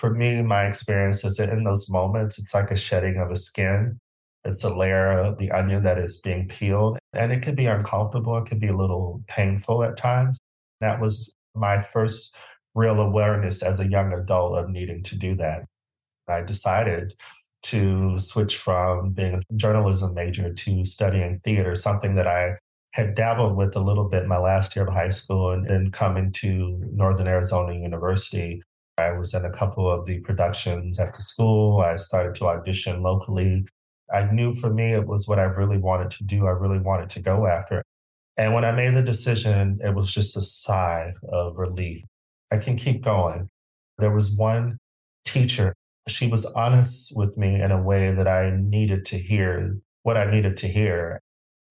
For 0.03 0.13
me, 0.13 0.41
my 0.41 0.65
experience 0.65 1.23
is 1.23 1.37
that 1.37 1.47
in 1.47 1.63
those 1.63 1.89
moments, 1.89 2.37
it's 2.37 2.53
like 2.53 2.71
a 2.71 2.75
shedding 2.75 3.17
of 3.17 3.31
a 3.31 3.37
skin. 3.37 3.99
It's 4.43 4.63
a 4.63 4.75
layer 4.75 5.17
of 5.17 5.37
the 5.37 5.49
onion 5.51 5.83
that 5.83 5.97
is 5.97 6.19
being 6.19 6.49
peeled, 6.49 6.99
and 7.13 7.31
it 7.31 7.41
can 7.41 7.55
be 7.55 7.67
uncomfortable. 7.67 8.37
It 8.37 8.45
can 8.45 8.59
be 8.59 8.67
a 8.67 8.75
little 8.75 9.23
painful 9.29 9.81
at 9.81 9.95
times. 9.95 10.41
That 10.81 10.99
was 10.99 11.31
my 11.55 11.79
first 11.79 12.35
real 12.75 12.99
awareness 12.99 13.61
as 13.63 13.79
a 13.79 13.89
young 13.89 14.13
adult 14.13 14.57
of 14.57 14.69
needing 14.69 15.03
to 15.03 15.17
do 15.17 15.35
that. 15.35 15.65
I 16.27 16.41
decided 16.41 17.13
to 17.63 18.17
switch 18.17 18.57
from 18.57 19.11
being 19.11 19.35
a 19.35 19.55
journalism 19.55 20.13
major 20.13 20.53
to 20.53 20.85
studying 20.85 21.39
theater, 21.39 21.75
something 21.75 22.15
that 22.15 22.27
I 22.27 22.57
had 22.93 23.15
dabbled 23.15 23.57
with 23.57 23.75
a 23.75 23.81
little 23.81 24.07
bit 24.07 24.27
my 24.27 24.37
last 24.37 24.75
year 24.75 24.85
of 24.85 24.93
high 24.93 25.09
school 25.09 25.51
and 25.51 25.67
then 25.67 25.91
coming 25.91 26.31
to 26.31 26.79
Northern 26.93 27.27
Arizona 27.27 27.73
University. 27.73 28.61
I 28.97 29.13
was 29.13 29.33
in 29.33 29.43
a 29.43 29.51
couple 29.51 29.89
of 29.89 30.05
the 30.05 30.19
productions 30.19 30.99
at 30.99 31.13
the 31.13 31.21
school. 31.21 31.79
I 31.79 31.95
started 31.95 32.35
to 32.35 32.45
audition 32.45 33.01
locally. 33.01 33.65
I 34.13 34.31
knew 34.31 34.53
for 34.53 34.71
me 34.71 34.93
it 34.93 35.07
was 35.07 35.27
what 35.27 35.39
I 35.39 35.43
really 35.43 35.79
wanted 35.79 36.11
to 36.11 36.23
do. 36.23 36.45
I 36.45 36.51
really 36.51 36.79
wanted 36.79 37.09
to 37.09 37.21
go 37.21 37.47
after. 37.47 37.83
And 38.37 38.53
when 38.53 38.65
I 38.65 38.71
made 38.71 38.93
the 38.93 39.01
decision, 39.01 39.79
it 39.81 39.95
was 39.95 40.13
just 40.13 40.37
a 40.37 40.41
sigh 40.41 41.13
of 41.29 41.57
relief. 41.57 42.03
I 42.53 42.57
can 42.57 42.75
keep 42.75 43.01
going. 43.01 43.49
There 43.97 44.13
was 44.13 44.35
one 44.35 44.77
teacher, 45.25 45.73
she 46.07 46.27
was 46.27 46.45
honest 46.45 47.15
with 47.15 47.35
me 47.35 47.59
in 47.59 47.71
a 47.71 47.81
way 47.81 48.11
that 48.11 48.27
I 48.27 48.51
needed 48.55 49.05
to 49.05 49.17
hear 49.17 49.77
what 50.03 50.17
I 50.17 50.29
needed 50.29 50.57
to 50.57 50.67
hear. 50.67 51.19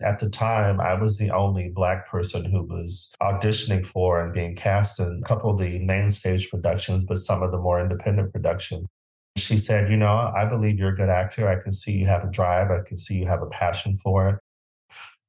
At 0.02 0.18
the 0.18 0.28
time, 0.28 0.80
I 0.80 0.94
was 0.94 1.18
the 1.18 1.30
only 1.30 1.68
Black 1.68 2.08
person 2.08 2.46
who 2.46 2.64
was 2.64 3.14
auditioning 3.22 3.86
for 3.86 4.20
and 4.20 4.32
being 4.32 4.56
cast 4.56 4.98
in 4.98 5.20
a 5.22 5.28
couple 5.28 5.50
of 5.50 5.58
the 5.58 5.78
main 5.78 6.10
stage 6.10 6.50
productions, 6.50 7.04
but 7.04 7.18
some 7.18 7.42
of 7.42 7.52
the 7.52 7.58
more 7.58 7.80
independent 7.80 8.32
productions. 8.32 8.88
She 9.36 9.58
said, 9.58 9.88
You 9.88 9.96
know, 9.96 10.32
I 10.34 10.46
believe 10.46 10.78
you're 10.78 10.92
a 10.92 10.96
good 10.96 11.08
actor. 11.08 11.46
I 11.46 11.62
can 11.62 11.70
see 11.70 11.92
you 11.92 12.06
have 12.06 12.24
a 12.24 12.30
drive. 12.30 12.70
I 12.72 12.80
can 12.84 12.98
see 12.98 13.14
you 13.14 13.26
have 13.26 13.42
a 13.42 13.46
passion 13.46 13.96
for 13.96 14.28
it. 14.28 14.38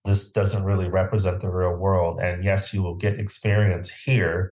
This 0.06 0.32
doesn't 0.32 0.64
really 0.64 0.90
represent 0.90 1.42
the 1.42 1.52
real 1.52 1.76
world. 1.76 2.20
And 2.20 2.44
yes, 2.44 2.74
you 2.74 2.82
will 2.82 2.96
get 2.96 3.20
experience 3.20 4.04
here 4.06 4.53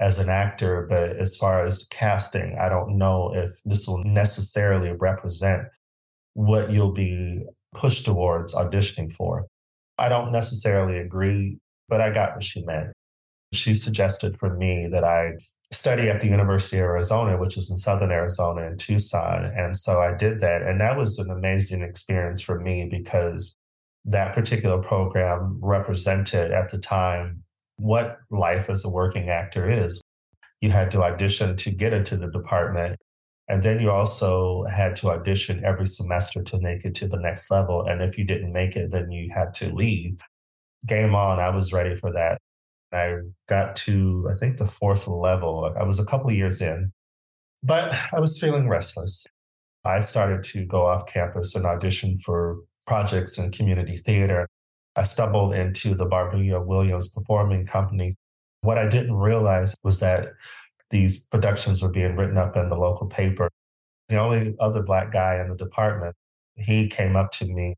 as 0.00 0.18
an 0.18 0.30
actor, 0.30 0.86
but 0.88 1.16
as 1.16 1.36
far 1.36 1.64
as 1.64 1.86
casting, 1.90 2.56
I 2.58 2.70
don't 2.70 2.96
know 2.96 3.32
if 3.34 3.52
this 3.64 3.86
will 3.86 4.02
necessarily 4.02 4.92
represent 4.98 5.64
what 6.32 6.72
you'll 6.72 6.92
be 6.92 7.44
pushed 7.74 8.06
towards 8.06 8.54
auditioning 8.54 9.12
for. 9.12 9.46
I 9.98 10.08
don't 10.08 10.32
necessarily 10.32 10.98
agree, 10.98 11.58
but 11.88 12.00
I 12.00 12.10
got 12.10 12.34
what 12.34 12.42
she 12.42 12.64
meant. 12.64 12.88
She 13.52 13.74
suggested 13.74 14.36
for 14.36 14.56
me 14.56 14.88
that 14.90 15.04
I 15.04 15.32
study 15.70 16.08
at 16.08 16.20
the 16.20 16.28
University 16.28 16.78
of 16.78 16.84
Arizona, 16.84 17.36
which 17.36 17.56
is 17.58 17.70
in 17.70 17.76
Southern 17.76 18.10
Arizona 18.10 18.66
in 18.66 18.76
Tucson. 18.76 19.44
And 19.44 19.76
so 19.76 20.00
I 20.00 20.14
did 20.16 20.40
that. 20.40 20.62
And 20.62 20.80
that 20.80 20.96
was 20.96 21.18
an 21.18 21.30
amazing 21.30 21.82
experience 21.82 22.40
for 22.40 22.58
me 22.58 22.88
because 22.90 23.56
that 24.04 24.34
particular 24.34 24.78
program 24.78 25.58
represented 25.60 26.52
at 26.52 26.70
the 26.70 26.78
time 26.78 27.44
what 27.80 28.18
life 28.30 28.68
as 28.68 28.84
a 28.84 28.90
working 28.90 29.30
actor 29.30 29.66
is. 29.66 30.00
You 30.60 30.70
had 30.70 30.90
to 30.90 31.02
audition 31.02 31.56
to 31.56 31.70
get 31.70 31.92
into 31.92 32.16
the 32.16 32.30
department. 32.30 32.96
And 33.48 33.62
then 33.62 33.80
you 33.80 33.90
also 33.90 34.62
had 34.64 34.94
to 34.96 35.08
audition 35.08 35.64
every 35.64 35.86
semester 35.86 36.42
to 36.42 36.60
make 36.60 36.84
it 36.84 36.94
to 36.96 37.08
the 37.08 37.18
next 37.18 37.50
level. 37.50 37.84
And 37.86 38.02
if 38.02 38.16
you 38.18 38.24
didn't 38.24 38.52
make 38.52 38.76
it, 38.76 38.90
then 38.90 39.10
you 39.10 39.32
had 39.34 39.54
to 39.54 39.74
leave. 39.74 40.20
Game 40.86 41.14
on, 41.14 41.40
I 41.40 41.50
was 41.50 41.72
ready 41.72 41.94
for 41.94 42.12
that. 42.12 42.38
I 42.92 43.16
got 43.48 43.76
to, 43.76 44.28
I 44.30 44.34
think, 44.34 44.56
the 44.56 44.66
fourth 44.66 45.08
level. 45.08 45.72
I 45.78 45.84
was 45.84 45.98
a 45.98 46.04
couple 46.04 46.30
years 46.32 46.60
in, 46.60 46.92
but 47.62 47.92
I 48.12 48.20
was 48.20 48.38
feeling 48.38 48.68
restless. 48.68 49.26
I 49.84 50.00
started 50.00 50.42
to 50.44 50.66
go 50.66 50.86
off 50.86 51.06
campus 51.06 51.54
and 51.54 51.64
audition 51.64 52.16
for 52.18 52.58
projects 52.86 53.38
in 53.38 53.50
community 53.50 53.96
theater. 53.96 54.48
I 54.96 55.02
stumbled 55.02 55.54
into 55.54 55.94
the 55.94 56.06
Barbea 56.06 56.64
Williams 56.64 57.08
Performing 57.08 57.66
Company. 57.66 58.14
What 58.62 58.78
I 58.78 58.88
didn't 58.88 59.14
realize 59.14 59.74
was 59.82 60.00
that 60.00 60.30
these 60.90 61.24
productions 61.26 61.82
were 61.82 61.88
being 61.88 62.16
written 62.16 62.36
up 62.36 62.56
in 62.56 62.68
the 62.68 62.76
local 62.76 63.06
paper. 63.06 63.48
The 64.08 64.18
only 64.18 64.54
other 64.58 64.82
Black 64.82 65.12
guy 65.12 65.40
in 65.40 65.48
the 65.48 65.56
department, 65.56 66.16
he 66.56 66.88
came 66.88 67.16
up 67.16 67.30
to 67.32 67.46
me, 67.46 67.76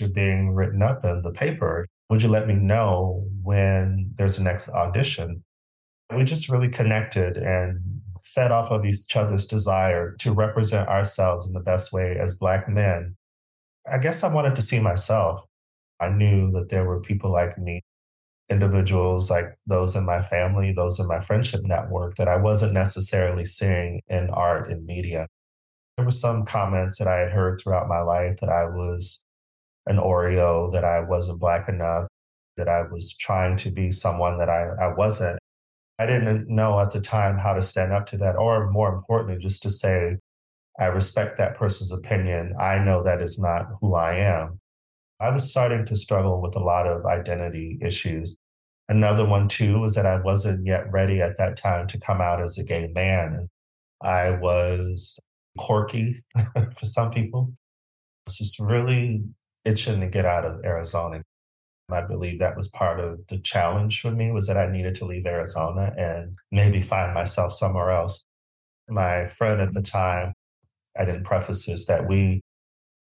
You're 0.00 0.08
being 0.08 0.54
written 0.54 0.82
up 0.82 1.04
in 1.04 1.22
the 1.22 1.30
paper. 1.30 1.86
Would 2.08 2.22
you 2.22 2.30
let 2.30 2.46
me 2.46 2.54
know 2.54 3.26
when 3.42 4.12
there's 4.16 4.38
a 4.38 4.42
next 4.42 4.70
audition? 4.70 5.44
We 6.14 6.24
just 6.24 6.48
really 6.48 6.70
connected 6.70 7.36
and 7.36 8.00
fed 8.18 8.50
off 8.50 8.70
of 8.70 8.86
each 8.86 9.14
other's 9.14 9.44
desire 9.44 10.14
to 10.20 10.32
represent 10.32 10.88
ourselves 10.88 11.46
in 11.46 11.52
the 11.52 11.60
best 11.60 11.92
way 11.92 12.16
as 12.18 12.34
Black 12.34 12.66
men. 12.68 13.16
I 13.90 13.98
guess 13.98 14.24
I 14.24 14.32
wanted 14.32 14.56
to 14.56 14.62
see 14.62 14.80
myself. 14.80 15.44
I 16.00 16.10
knew 16.10 16.50
that 16.52 16.68
there 16.68 16.86
were 16.86 17.00
people 17.00 17.32
like 17.32 17.58
me 17.58 17.82
individuals 18.48 19.30
like 19.30 19.58
those 19.66 19.94
in 19.94 20.06
my 20.06 20.22
family, 20.22 20.72
those 20.72 20.98
in 20.98 21.06
my 21.06 21.20
friendship 21.20 21.60
network 21.64 22.14
that 22.16 22.28
I 22.28 22.36
wasn't 22.36 22.72
necessarily 22.72 23.44
seeing 23.44 24.00
in 24.08 24.30
art 24.30 24.68
and 24.70 24.86
media. 24.86 25.26
There 25.96 26.04
were 26.04 26.10
some 26.10 26.44
comments 26.44 26.98
that 26.98 27.08
I 27.08 27.16
had 27.18 27.32
heard 27.32 27.60
throughout 27.60 27.88
my 27.88 28.00
life 28.00 28.38
that 28.40 28.48
I 28.48 28.64
was 28.66 29.22
an 29.86 29.96
Oreo, 29.96 30.72
that 30.72 30.84
I 30.84 31.00
wasn't 31.00 31.40
Black 31.40 31.68
enough, 31.68 32.06
that 32.56 32.68
I 32.68 32.82
was 32.82 33.14
trying 33.14 33.56
to 33.56 33.70
be 33.70 33.90
someone 33.90 34.38
that 34.38 34.48
I, 34.48 34.68
I 34.80 34.94
wasn't. 34.94 35.38
I 35.98 36.06
didn't 36.06 36.48
know 36.48 36.78
at 36.80 36.92
the 36.92 37.00
time 37.00 37.38
how 37.38 37.54
to 37.54 37.60
stand 37.62 37.92
up 37.92 38.06
to 38.06 38.16
that, 38.18 38.36
or 38.36 38.70
more 38.70 38.94
importantly, 38.94 39.36
just 39.38 39.62
to 39.62 39.70
say, 39.70 40.18
I 40.78 40.86
respect 40.86 41.36
that 41.38 41.56
person's 41.56 41.90
opinion. 41.90 42.54
I 42.58 42.78
know 42.78 43.02
that 43.02 43.20
is 43.20 43.38
not 43.38 43.66
who 43.80 43.94
I 43.94 44.14
am. 44.14 44.60
I 45.20 45.30
was 45.30 45.48
starting 45.48 45.84
to 45.86 45.96
struggle 45.96 46.40
with 46.40 46.54
a 46.54 46.60
lot 46.60 46.86
of 46.86 47.04
identity 47.04 47.78
issues. 47.82 48.36
Another 48.88 49.26
one, 49.26 49.48
too, 49.48 49.80
was 49.80 49.94
that 49.94 50.06
I 50.06 50.20
wasn't 50.20 50.66
yet 50.66 50.90
ready 50.90 51.20
at 51.20 51.36
that 51.38 51.56
time 51.56 51.86
to 51.88 51.98
come 51.98 52.20
out 52.20 52.40
as 52.40 52.56
a 52.56 52.64
gay 52.64 52.90
man. 52.94 53.48
I 54.00 54.30
was 54.30 55.18
quirky 55.58 56.16
for 56.54 56.86
some 56.86 57.10
people. 57.10 57.52
I 57.52 58.22
was 58.26 58.38
just 58.38 58.60
really 58.60 59.24
itching 59.64 60.00
to 60.00 60.06
get 60.06 60.24
out 60.24 60.44
of 60.44 60.64
Arizona. 60.64 61.22
I 61.90 62.02
believe 62.02 62.38
that 62.38 62.56
was 62.56 62.68
part 62.68 63.00
of 63.00 63.26
the 63.28 63.38
challenge 63.38 64.00
for 64.00 64.10
me 64.10 64.30
was 64.30 64.46
that 64.46 64.58
I 64.58 64.70
needed 64.70 64.94
to 64.96 65.06
leave 65.06 65.26
Arizona 65.26 65.92
and 65.96 66.36
maybe 66.52 66.80
find 66.80 67.14
myself 67.14 67.52
somewhere 67.52 67.90
else. 67.90 68.26
My 68.88 69.26
friend 69.26 69.60
at 69.60 69.72
the 69.72 69.82
time, 69.82 70.34
I 70.96 71.04
didn't 71.06 71.24
preface 71.24 71.64
this, 71.66 71.86
that 71.86 72.06
we 72.06 72.42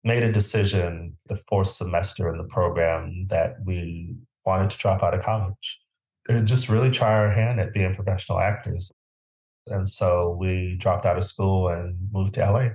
made 0.07 0.23
a 0.23 0.31
decision 0.31 1.17
the 1.27 1.35
fourth 1.35 1.67
semester 1.67 2.29
in 2.29 2.37
the 2.37 2.45
program 2.45 3.27
that 3.29 3.57
we 3.65 4.15
wanted 4.45 4.69
to 4.69 4.77
drop 4.77 5.03
out 5.03 5.13
of 5.13 5.21
college 5.21 5.79
and 6.29 6.47
just 6.47 6.69
really 6.69 6.89
try 6.89 7.11
our 7.11 7.31
hand 7.31 7.59
at 7.59 7.73
being 7.73 7.93
professional 7.93 8.39
actors. 8.39 8.89
And 9.67 9.85
so 9.85 10.35
we 10.39 10.77
dropped 10.79 11.05
out 11.05 11.17
of 11.17 11.25
school 11.25 11.67
and 11.67 11.95
moved 12.11 12.35
to 12.35 12.49
LA. 12.49 12.69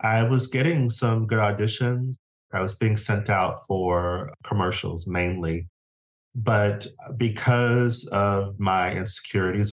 I 0.00 0.22
was 0.22 0.46
getting 0.46 0.88
some 0.88 1.26
good 1.26 1.38
auditions. 1.38 2.16
I 2.52 2.62
was 2.62 2.74
being 2.74 2.96
sent 2.96 3.28
out 3.28 3.58
for 3.66 4.32
commercials 4.42 5.06
mainly. 5.06 5.68
But 6.34 6.86
because 7.16 8.08
of 8.10 8.58
my 8.58 8.94
insecurities, 8.94 9.70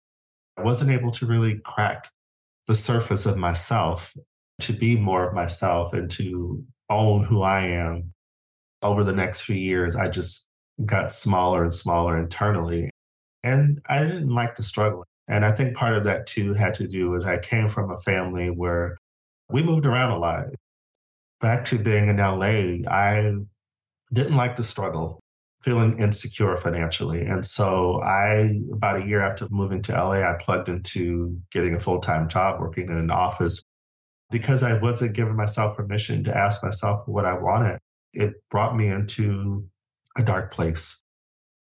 I 0.58 0.62
wasn't 0.62 0.90
able 0.90 1.10
to 1.12 1.26
really 1.26 1.58
crack 1.64 2.10
the 2.66 2.74
surface 2.74 3.24
of 3.24 3.36
myself 3.36 4.14
to 4.60 4.72
be 4.72 4.98
more 4.98 5.26
of 5.26 5.34
myself 5.34 5.92
and 5.92 6.10
to 6.12 6.64
own 6.90 7.24
who 7.24 7.42
I 7.42 7.62
am. 7.62 8.12
Over 8.82 9.04
the 9.04 9.12
next 9.12 9.42
few 9.42 9.56
years, 9.56 9.96
I 9.96 10.08
just 10.08 10.48
got 10.84 11.10
smaller 11.10 11.62
and 11.62 11.72
smaller 11.72 12.18
internally. 12.18 12.90
And 13.42 13.80
I 13.88 14.02
didn't 14.02 14.28
like 14.28 14.54
the 14.54 14.62
struggle. 14.62 15.04
And 15.28 15.44
I 15.44 15.52
think 15.52 15.76
part 15.76 15.94
of 15.94 16.04
that 16.04 16.26
too 16.26 16.54
had 16.54 16.74
to 16.74 16.86
do 16.86 17.10
with 17.10 17.26
I 17.26 17.38
came 17.38 17.68
from 17.68 17.90
a 17.90 17.96
family 17.96 18.48
where 18.48 18.96
we 19.50 19.62
moved 19.62 19.86
around 19.86 20.12
a 20.12 20.18
lot. 20.18 20.46
Back 21.40 21.64
to 21.66 21.78
being 21.78 22.08
in 22.08 22.16
LA, 22.16 22.88
I 22.88 23.34
didn't 24.12 24.36
like 24.36 24.56
the 24.56 24.62
struggle, 24.62 25.20
feeling 25.62 25.98
insecure 25.98 26.56
financially. 26.56 27.22
And 27.22 27.44
so 27.44 28.00
I, 28.02 28.60
about 28.72 29.02
a 29.02 29.06
year 29.06 29.20
after 29.20 29.46
moving 29.50 29.82
to 29.82 29.92
LA, 29.92 30.20
I 30.20 30.36
plugged 30.40 30.68
into 30.68 31.38
getting 31.50 31.74
a 31.74 31.80
full 31.80 32.00
time 32.00 32.28
job 32.28 32.60
working 32.60 32.88
in 32.88 32.96
an 32.96 33.10
office 33.10 33.62
because 34.30 34.62
I 34.62 34.78
wasn't 34.78 35.14
giving 35.14 35.36
myself 35.36 35.76
permission 35.76 36.24
to 36.24 36.36
ask 36.36 36.62
myself 36.62 37.06
what 37.06 37.24
I 37.24 37.34
wanted, 37.38 37.78
it 38.12 38.34
brought 38.50 38.76
me 38.76 38.88
into 38.88 39.68
a 40.16 40.22
dark 40.22 40.52
place. 40.52 41.02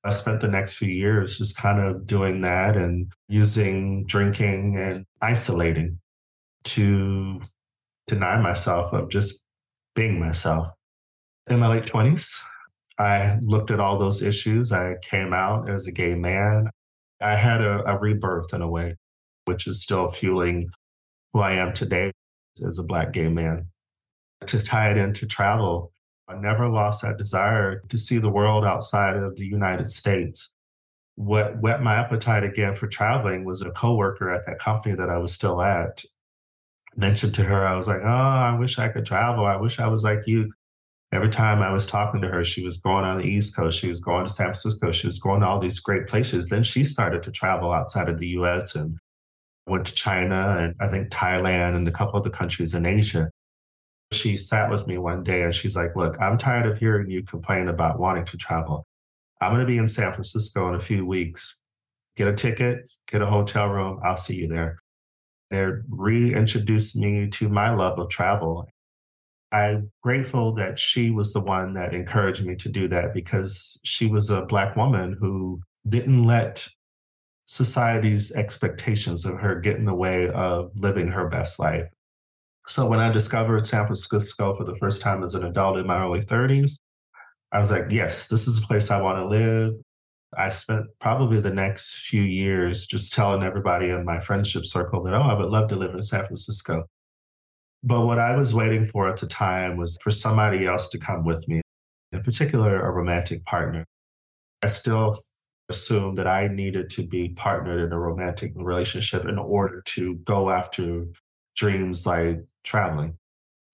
I 0.05 0.11
spent 0.11 0.41
the 0.41 0.49
next 0.49 0.75
few 0.75 0.89
years 0.89 1.39
just 1.39 1.57
kind 1.57 1.81
of 1.81 2.07
doing 2.07 2.43
that 2.43 2.77
and 2.77 3.13
using 3.29 4.05
drinking 4.07 4.77
and 4.79 5.05
isolating 5.21 5.99
to 6.65 7.41
deny 8.07 8.41
myself 8.41 8.93
of 8.93 9.09
just 9.09 9.45
being 9.97 10.21
myself. 10.21 10.69
In 11.49 11.59
my 11.59 11.69
late 11.69 11.87
20s, 11.87 12.41
I 12.99 13.39
looked 13.43 13.71
at 13.71 13.81
all 13.81 13.99
those 13.99 14.23
issues. 14.23 14.71
I 14.71 14.95
came 15.03 15.33
out 15.33 15.69
as 15.69 15.87
a 15.87 15.93
gay 15.93 16.15
man. 16.15 16.71
I 17.21 17.37
had 17.37 17.61
a, 17.61 17.83
a 17.91 17.99
rebirth 17.99 18.55
in 18.55 18.63
a 18.63 18.69
way, 18.69 18.95
which 19.47 19.67
is 19.67 19.83
still 19.83 20.09
fueling 20.09 20.69
who 21.33 21.41
I 21.41 21.53
am 21.53 21.73
today 21.73 22.13
as 22.63 22.79
a 22.79 22.85
Black 22.85 23.13
gay 23.13 23.29
man. 23.29 23.69
To 24.47 24.63
tie 24.63 24.91
it 24.91 24.99
into 24.99 25.27
travel, 25.27 25.93
I 26.29 26.35
never 26.35 26.69
lost 26.69 27.03
that 27.03 27.19
desire 27.19 27.81
to 27.89 27.99
see 27.99 28.19
the 28.19 28.31
world 28.31 28.65
outside 28.65 29.17
of 29.17 29.37
the 29.37 29.47
United 29.47 29.89
States. 29.89 30.55
What 31.15 31.61
whet 31.63 31.83
my 31.83 31.95
appetite 31.95 32.45
again 32.45 32.75
for 32.75 32.89
traveling 32.89 33.45
was 33.45 33.63
a 33.63 33.71
coworker 33.71 34.29
at 34.29 34.45
that 34.47 34.59
company 34.59 34.95
that 34.97 35.09
I 35.09 35.19
was 35.19 35.33
still 35.33 35.63
at. 35.63 36.03
Mentioned 36.97 37.35
to 37.37 37.45
her, 37.45 37.65
I 37.65 37.75
was 37.75 37.89
like, 37.89 38.03
Oh, 38.03 38.07
I 38.07 38.57
wish 38.59 38.79
I 38.79 38.89
could 38.89 39.07
travel. 39.07 39.47
I 39.47 39.57
wish 39.57 39.79
I 39.79 39.89
was 39.89 40.05
like 40.05 40.27
you. 40.27 40.53
Every 41.13 41.31
time 41.31 41.63
I 41.63 41.73
was 41.73 41.87
talking 41.87 42.21
to 42.21 42.29
her, 42.29 42.43
she 42.43 42.65
was 42.65 42.79
going 42.79 43.05
on 43.05 43.19
the 43.19 43.25
East 43.25 43.57
Coast, 43.57 43.79
she 43.79 43.89
was 43.89 44.01
going 44.01 44.27
to 44.27 44.33
San 44.33 44.47
Francisco, 44.47 44.91
she 44.91 45.07
was 45.07 45.21
going 45.21 45.41
to 45.41 45.47
all 45.47 45.61
these 45.61 45.79
great 45.79 46.09
places. 46.09 46.47
Then 46.47 46.65
she 46.65 46.85
started 46.85 47.23
to 47.23 47.31
travel 47.31 47.73
outside 47.73 48.09
of 48.09 48.19
the 48.19 48.27
US 48.29 48.75
and 48.75 48.99
went 49.67 49.85
to 49.87 49.95
China 49.95 50.59
and 50.61 50.75
I 50.81 50.89
think 50.89 51.11
Thailand 51.11 51.77
and 51.77 51.89
a 51.89 51.93
couple 51.93 52.19
other 52.19 52.31
countries 52.31 52.75
in 52.75 52.87
Asia. 52.87 53.31
She 54.13 54.37
sat 54.37 54.71
with 54.71 54.87
me 54.87 54.99
one 54.99 55.25
day 55.25 55.43
and 55.43 55.55
she's 55.55 55.77
like, 55.77 55.97
Look, 55.97 56.17
I'm 56.21 56.39
tired 56.39 56.67
of 56.67 56.79
hearing 56.79 57.11
you 57.11 57.23
complain 57.25 57.69
about 57.69 57.99
wanting 57.99 58.25
to 58.27 58.37
travel. 58.37 58.87
I'm 59.41 59.51
going 59.53 59.61
to 59.61 59.67
be 59.67 59.79
in 59.79 59.89
San 59.89 60.13
Francisco 60.13 60.69
in 60.69 60.75
a 60.75 60.81
few 60.81 61.05
weeks. 61.05 61.61
Get 62.17 62.29
a 62.29 62.33
ticket, 62.33 62.93
get 63.09 63.21
a 63.21 63.27
hotel 63.27 63.69
room. 63.69 64.01
I'll 64.03 64.17
see 64.17 64.37
you 64.37 64.49
there. 64.49 64.79
They 65.51 65.67
reintroduced 65.91 66.97
me 66.97 67.29
to 67.29 67.49
my 67.49 67.71
love 67.75 67.99
of 67.99 68.09
travel. 68.09 68.67
I'm 69.53 69.91
grateful 70.03 70.55
that 70.55 70.79
she 70.79 71.11
was 71.11 71.33
the 71.33 71.41
one 71.41 71.75
that 71.75 71.95
encouraged 71.95 72.45
me 72.45 72.57
to 72.57 72.69
do 72.69 72.89
that 72.89 73.15
because 73.15 73.81
she 73.85 74.07
was 74.07 74.31
a 74.31 74.47
Black 74.47 74.77
woman 74.77 75.17
who 75.21 75.61
didn't 75.89 76.25
let 76.25 76.69
society's 77.47 78.33
expectations 78.35 79.25
of 79.25 79.39
her 79.39 79.55
get 79.55 79.77
in 79.77 79.85
the 79.85 79.95
way 79.95 80.29
of 80.31 80.71
living 80.75 81.09
her 81.09 81.29
best 81.29 81.59
life. 81.59 81.89
So 82.67 82.87
when 82.87 82.99
I 82.99 83.11
discovered 83.11 83.67
San 83.67 83.87
Francisco 83.87 84.57
for 84.57 84.65
the 84.65 84.77
first 84.77 85.01
time 85.01 85.23
as 85.23 85.35
an 85.35 85.45
adult 85.45 85.79
in 85.79 85.87
my 85.87 86.03
early 86.03 86.23
30s, 86.23 86.79
I 87.53 87.61
was 87.61 87.71
like, 87.71 87.85
yes, 87.91 88.27
this 88.27 88.49
is 88.49 88.59
a 88.59 88.67
place 88.67 88.91
I 88.91 89.01
want 89.01 89.19
to 89.19 89.27
live. 89.27 89.75
I 90.37 90.49
spent 90.49 90.87
probably 91.01 91.39
the 91.39 91.55
next 91.55 92.07
few 92.09 92.23
years 92.23 92.87
just 92.87 93.13
telling 93.13 93.45
everybody 93.45 93.91
in 93.91 94.05
my 94.05 94.19
friendship 94.19 94.67
circle 94.67 95.05
that, 95.05 95.15
oh, 95.15 95.23
I 95.23 95.35
would 95.35 95.49
love 95.49 95.69
to 95.69 95.77
live 95.77 95.95
in 95.95 96.03
San 96.03 96.27
Francisco. 96.27 96.87
But 97.85 98.05
what 98.05 98.19
I 98.19 98.35
was 98.35 98.53
waiting 98.53 98.85
for 98.85 99.09
at 99.09 99.19
the 99.19 99.29
time 99.29 99.77
was 99.77 99.97
for 100.03 100.11
somebody 100.11 100.67
else 100.67 100.89
to 100.89 100.99
come 100.99 101.25
with 101.25 101.47
me, 101.47 101.61
in 102.11 102.23
particular, 102.23 102.85
a 102.85 102.91
romantic 102.91 103.45
partner. 103.45 103.87
I 104.63 104.67
still 104.67 105.17
assumed 105.69 106.19
that 106.19 106.27
I 106.27 106.49
needed 106.49 106.91
to 106.91 107.07
be 107.07 107.31
partnered 107.31 107.81
in 107.81 107.93
a 107.93 107.99
romantic 107.99 108.53
relationship 108.55 109.25
in 109.25 109.39
order 109.39 109.83
to 109.87 110.15
go 110.17 110.51
after 110.51 111.07
dreams 111.57 112.07
like 112.07 112.45
traveling. 112.65 113.17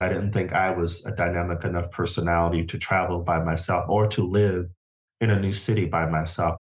I 0.00 0.08
didn't 0.08 0.32
think 0.32 0.52
I 0.52 0.70
was 0.70 1.04
a 1.06 1.12
dynamic 1.12 1.64
enough 1.64 1.90
personality 1.90 2.64
to 2.66 2.78
travel 2.78 3.20
by 3.20 3.42
myself 3.42 3.84
or 3.88 4.06
to 4.08 4.24
live 4.24 4.66
in 5.20 5.30
a 5.30 5.38
new 5.38 5.52
city 5.52 5.86
by 5.86 6.06
myself. 6.06 6.56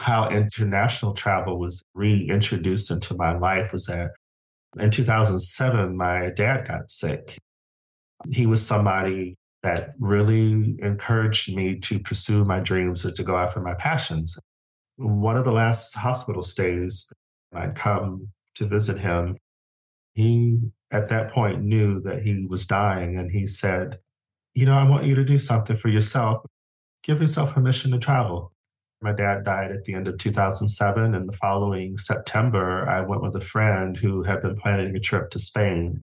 How 0.00 0.28
international 0.28 1.14
travel 1.14 1.58
was 1.58 1.82
reintroduced 1.94 2.90
into 2.90 3.14
my 3.14 3.36
life 3.36 3.72
was 3.72 3.86
that 3.86 4.10
in 4.78 4.90
2007, 4.90 5.96
my 5.96 6.30
dad 6.30 6.68
got 6.68 6.90
sick. 6.90 7.38
He 8.28 8.46
was 8.46 8.64
somebody 8.64 9.36
that 9.62 9.94
really 9.98 10.76
encouraged 10.80 11.54
me 11.56 11.78
to 11.78 11.98
pursue 11.98 12.44
my 12.44 12.60
dreams 12.60 13.04
and 13.04 13.14
to 13.16 13.24
go 13.24 13.36
after 13.36 13.60
my 13.60 13.74
passions. 13.74 14.38
One 14.96 15.36
of 15.36 15.44
the 15.44 15.52
last 15.52 15.94
hospital 15.94 16.42
stays, 16.42 17.12
I'd 17.54 17.74
come 17.74 18.28
to 18.54 18.66
visit 18.66 18.98
him. 18.98 19.36
He, 20.14 20.58
at 20.90 21.08
that 21.10 21.32
point, 21.32 21.62
knew 21.62 22.00
that 22.00 22.22
he 22.22 22.46
was 22.48 22.64
dying, 22.64 23.18
and 23.18 23.30
he 23.30 23.46
said, 23.46 23.98
You 24.54 24.66
know, 24.66 24.74
I 24.74 24.88
want 24.88 25.04
you 25.04 25.14
to 25.14 25.24
do 25.24 25.38
something 25.38 25.76
for 25.76 25.88
yourself. 25.88 26.44
Give 27.02 27.20
yourself 27.20 27.54
permission 27.54 27.90
to 27.92 27.98
travel. 27.98 28.52
My 29.02 29.12
dad 29.12 29.44
died 29.44 29.72
at 29.72 29.84
the 29.84 29.94
end 29.94 30.08
of 30.08 30.18
2007. 30.18 31.14
And 31.14 31.28
the 31.28 31.36
following 31.36 31.98
September, 31.98 32.88
I 32.88 33.02
went 33.02 33.22
with 33.22 33.36
a 33.36 33.40
friend 33.40 33.96
who 33.96 34.22
had 34.22 34.40
been 34.40 34.56
planning 34.56 34.96
a 34.96 35.00
trip 35.00 35.30
to 35.30 35.38
Spain. 35.38 36.00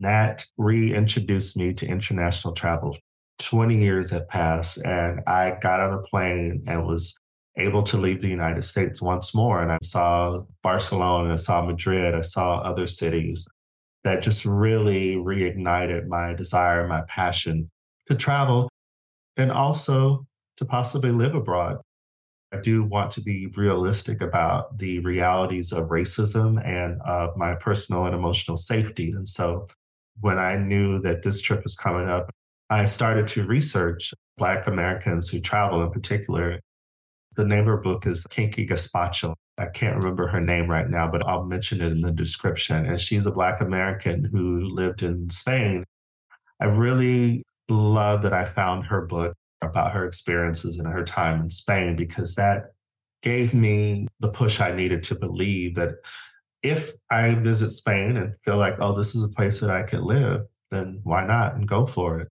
That 0.00 0.44
reintroduced 0.58 1.56
me 1.56 1.72
to 1.74 1.86
international 1.86 2.52
travel. 2.52 2.96
20 3.38 3.76
years 3.76 4.10
had 4.10 4.28
passed, 4.28 4.78
and 4.84 5.20
I 5.26 5.56
got 5.60 5.80
on 5.80 5.94
a 5.94 6.02
plane 6.02 6.62
and 6.66 6.86
was 6.86 7.16
able 7.56 7.82
to 7.84 7.96
leave 7.96 8.20
the 8.20 8.28
United 8.28 8.62
States 8.62 9.00
once 9.00 9.34
more. 9.34 9.62
And 9.62 9.70
I 9.70 9.78
saw 9.82 10.42
Barcelona, 10.62 11.34
I 11.34 11.36
saw 11.36 11.64
Madrid, 11.64 12.14
I 12.14 12.20
saw 12.20 12.56
other 12.58 12.86
cities 12.86 13.46
that 14.02 14.22
just 14.22 14.44
really 14.44 15.14
reignited 15.14 16.06
my 16.06 16.34
desire, 16.34 16.86
my 16.86 17.02
passion 17.08 17.70
to 18.06 18.14
travel 18.14 18.68
and 19.36 19.50
also 19.50 20.26
to 20.56 20.64
possibly 20.64 21.10
live 21.10 21.34
abroad. 21.34 21.78
I 22.52 22.58
do 22.58 22.84
want 22.84 23.10
to 23.12 23.20
be 23.20 23.48
realistic 23.56 24.20
about 24.20 24.78
the 24.78 25.00
realities 25.00 25.72
of 25.72 25.88
racism 25.88 26.64
and 26.64 27.00
of 27.02 27.36
my 27.36 27.54
personal 27.54 28.06
and 28.06 28.14
emotional 28.14 28.56
safety. 28.56 29.10
And 29.10 29.26
so 29.26 29.66
when 30.20 30.38
I 30.38 30.56
knew 30.56 31.00
that 31.00 31.22
this 31.22 31.40
trip 31.40 31.62
was 31.64 31.74
coming 31.74 32.08
up, 32.08 32.30
I 32.70 32.84
started 32.84 33.26
to 33.28 33.44
research 33.44 34.14
Black 34.36 34.66
Americans 34.66 35.28
who 35.28 35.40
travel 35.40 35.82
in 35.82 35.90
particular. 35.90 36.60
The 37.36 37.44
name 37.44 37.60
of 37.60 37.66
her 37.66 37.76
book 37.78 38.06
is 38.06 38.26
Kinky 38.30 38.66
Gazpacho. 38.66 39.34
I 39.58 39.66
can't 39.66 39.96
remember 39.96 40.28
her 40.28 40.40
name 40.40 40.68
right 40.68 40.88
now, 40.88 41.08
but 41.10 41.26
I'll 41.26 41.44
mention 41.44 41.80
it 41.80 41.92
in 41.92 42.00
the 42.00 42.12
description. 42.12 42.86
And 42.86 43.00
she's 43.00 43.26
a 43.26 43.32
Black 43.32 43.60
American 43.60 44.24
who 44.24 44.60
lived 44.60 45.02
in 45.02 45.30
Spain. 45.30 45.84
I 46.60 46.66
really 46.66 47.44
love 47.68 48.22
that 48.22 48.32
I 48.32 48.44
found 48.44 48.86
her 48.86 49.02
book 49.02 49.34
about 49.62 49.92
her 49.92 50.06
experiences 50.06 50.78
and 50.78 50.88
her 50.88 51.04
time 51.04 51.42
in 51.42 51.50
Spain 51.50 51.96
because 51.96 52.34
that 52.36 52.72
gave 53.22 53.54
me 53.54 54.06
the 54.20 54.28
push 54.28 54.60
I 54.60 54.72
needed 54.72 55.02
to 55.04 55.14
believe 55.14 55.74
that 55.76 55.94
if 56.62 56.92
I 57.10 57.34
visit 57.34 57.70
Spain 57.70 58.16
and 58.16 58.34
feel 58.44 58.56
like, 58.56 58.76
oh, 58.80 58.94
this 58.94 59.14
is 59.14 59.24
a 59.24 59.28
place 59.28 59.60
that 59.60 59.70
I 59.70 59.82
could 59.82 60.02
live, 60.02 60.42
then 60.70 61.00
why 61.04 61.24
not 61.26 61.54
and 61.54 61.66
go 61.66 61.86
for 61.86 62.20
it? 62.20 62.28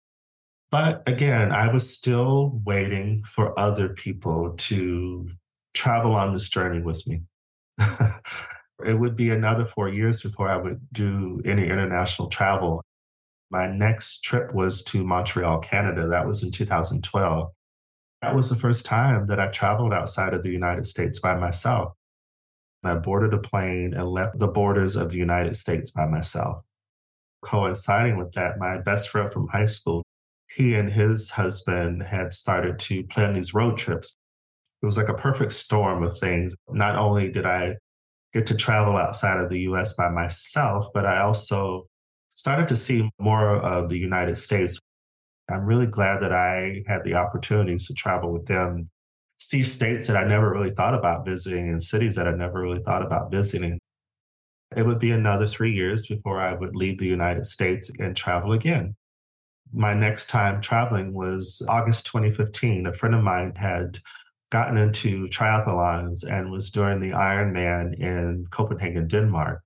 But 0.70 1.02
again, 1.08 1.50
I 1.50 1.72
was 1.72 1.92
still 1.92 2.60
waiting 2.64 3.24
for 3.24 3.58
other 3.58 3.88
people 3.88 4.54
to 4.56 5.28
travel 5.74 6.14
on 6.14 6.32
this 6.32 6.48
journey 6.48 6.80
with 6.80 7.06
me. 7.06 7.22
it 8.84 8.98
would 8.98 9.16
be 9.16 9.30
another 9.30 9.66
four 9.66 9.88
years 9.88 10.22
before 10.22 10.48
I 10.48 10.56
would 10.56 10.80
do 10.92 11.40
any 11.44 11.64
international 11.64 12.28
travel. 12.28 12.82
My 13.50 13.66
next 13.66 14.22
trip 14.22 14.54
was 14.54 14.82
to 14.84 15.04
Montreal, 15.04 15.58
Canada. 15.58 16.06
That 16.06 16.26
was 16.26 16.42
in 16.42 16.52
2012. 16.52 17.50
That 18.22 18.36
was 18.36 18.48
the 18.48 18.56
first 18.56 18.86
time 18.86 19.26
that 19.26 19.40
I 19.40 19.48
traveled 19.48 19.92
outside 19.92 20.34
of 20.34 20.44
the 20.44 20.50
United 20.50 20.86
States 20.86 21.18
by 21.18 21.34
myself. 21.34 21.94
I 22.84 22.94
boarded 22.94 23.34
a 23.34 23.38
plane 23.38 23.92
and 23.92 24.08
left 24.08 24.38
the 24.38 24.48
borders 24.48 24.94
of 24.94 25.10
the 25.10 25.18
United 25.18 25.56
States 25.56 25.90
by 25.90 26.06
myself. 26.06 26.62
Coinciding 27.42 28.18
with 28.18 28.32
that, 28.32 28.58
my 28.58 28.78
best 28.78 29.08
friend 29.08 29.30
from 29.30 29.48
high 29.48 29.66
school, 29.66 30.02
he 30.54 30.74
and 30.74 30.90
his 30.90 31.30
husband 31.30 32.02
had 32.02 32.34
started 32.34 32.78
to 32.78 33.04
plan 33.04 33.34
these 33.34 33.54
road 33.54 33.76
trips. 33.76 34.16
It 34.82 34.86
was 34.86 34.96
like 34.96 35.08
a 35.08 35.14
perfect 35.14 35.52
storm 35.52 36.02
of 36.02 36.18
things. 36.18 36.54
Not 36.68 36.96
only 36.96 37.30
did 37.30 37.46
I 37.46 37.76
get 38.32 38.46
to 38.48 38.56
travel 38.56 38.96
outside 38.96 39.38
of 39.38 39.50
the 39.50 39.60
US 39.60 39.92
by 39.92 40.08
myself, 40.08 40.86
but 40.92 41.06
I 41.06 41.20
also 41.20 41.86
started 42.34 42.68
to 42.68 42.76
see 42.76 43.10
more 43.18 43.56
of 43.56 43.88
the 43.88 43.98
United 43.98 44.36
States. 44.36 44.78
I'm 45.48 45.64
really 45.64 45.86
glad 45.86 46.20
that 46.22 46.32
I 46.32 46.82
had 46.86 47.04
the 47.04 47.14
opportunities 47.14 47.86
to 47.86 47.94
travel 47.94 48.32
with 48.32 48.46
them, 48.46 48.88
see 49.38 49.62
states 49.62 50.06
that 50.06 50.16
I 50.16 50.24
never 50.24 50.50
really 50.50 50.70
thought 50.70 50.94
about 50.94 51.26
visiting 51.26 51.68
and 51.68 51.82
cities 51.82 52.16
that 52.16 52.26
I 52.26 52.32
never 52.32 52.60
really 52.60 52.82
thought 52.82 53.04
about 53.04 53.30
visiting. 53.30 53.78
It 54.76 54.86
would 54.86 55.00
be 55.00 55.10
another 55.10 55.46
three 55.46 55.72
years 55.72 56.06
before 56.06 56.40
I 56.40 56.54
would 56.54 56.76
leave 56.76 56.98
the 56.98 57.06
United 57.06 57.44
States 57.44 57.90
and 57.98 58.16
travel 58.16 58.52
again. 58.52 58.94
My 59.72 59.94
next 59.94 60.28
time 60.28 60.60
traveling 60.60 61.14
was 61.14 61.62
August 61.68 62.06
2015. 62.06 62.86
A 62.86 62.92
friend 62.92 63.14
of 63.14 63.22
mine 63.22 63.54
had 63.56 63.98
gotten 64.50 64.76
into 64.76 65.26
triathlons 65.26 66.24
and 66.28 66.50
was 66.50 66.70
doing 66.70 67.00
the 67.00 67.12
Ironman 67.12 67.94
in 67.98 68.46
Copenhagen, 68.50 69.06
Denmark 69.06 69.62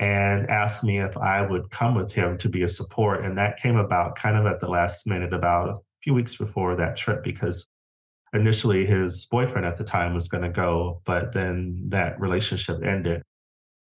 and 0.00 0.48
asked 0.48 0.82
me 0.82 0.98
if 0.98 1.16
I 1.18 1.42
would 1.42 1.70
come 1.70 1.94
with 1.94 2.12
him 2.12 2.38
to 2.38 2.48
be 2.48 2.62
a 2.62 2.68
support. 2.68 3.22
And 3.22 3.36
that 3.36 3.58
came 3.58 3.76
about 3.76 4.16
kind 4.16 4.36
of 4.36 4.46
at 4.46 4.58
the 4.58 4.68
last 4.68 5.06
minute, 5.06 5.34
about 5.34 5.68
a 5.68 5.76
few 6.02 6.14
weeks 6.14 6.34
before 6.34 6.74
that 6.76 6.96
trip, 6.96 7.22
because 7.22 7.68
initially 8.32 8.86
his 8.86 9.26
boyfriend 9.26 9.66
at 9.66 9.76
the 9.76 9.84
time 9.84 10.14
was 10.14 10.26
going 10.26 10.42
to 10.42 10.48
go, 10.48 11.02
but 11.04 11.32
then 11.32 11.84
that 11.88 12.18
relationship 12.18 12.82
ended. 12.82 13.20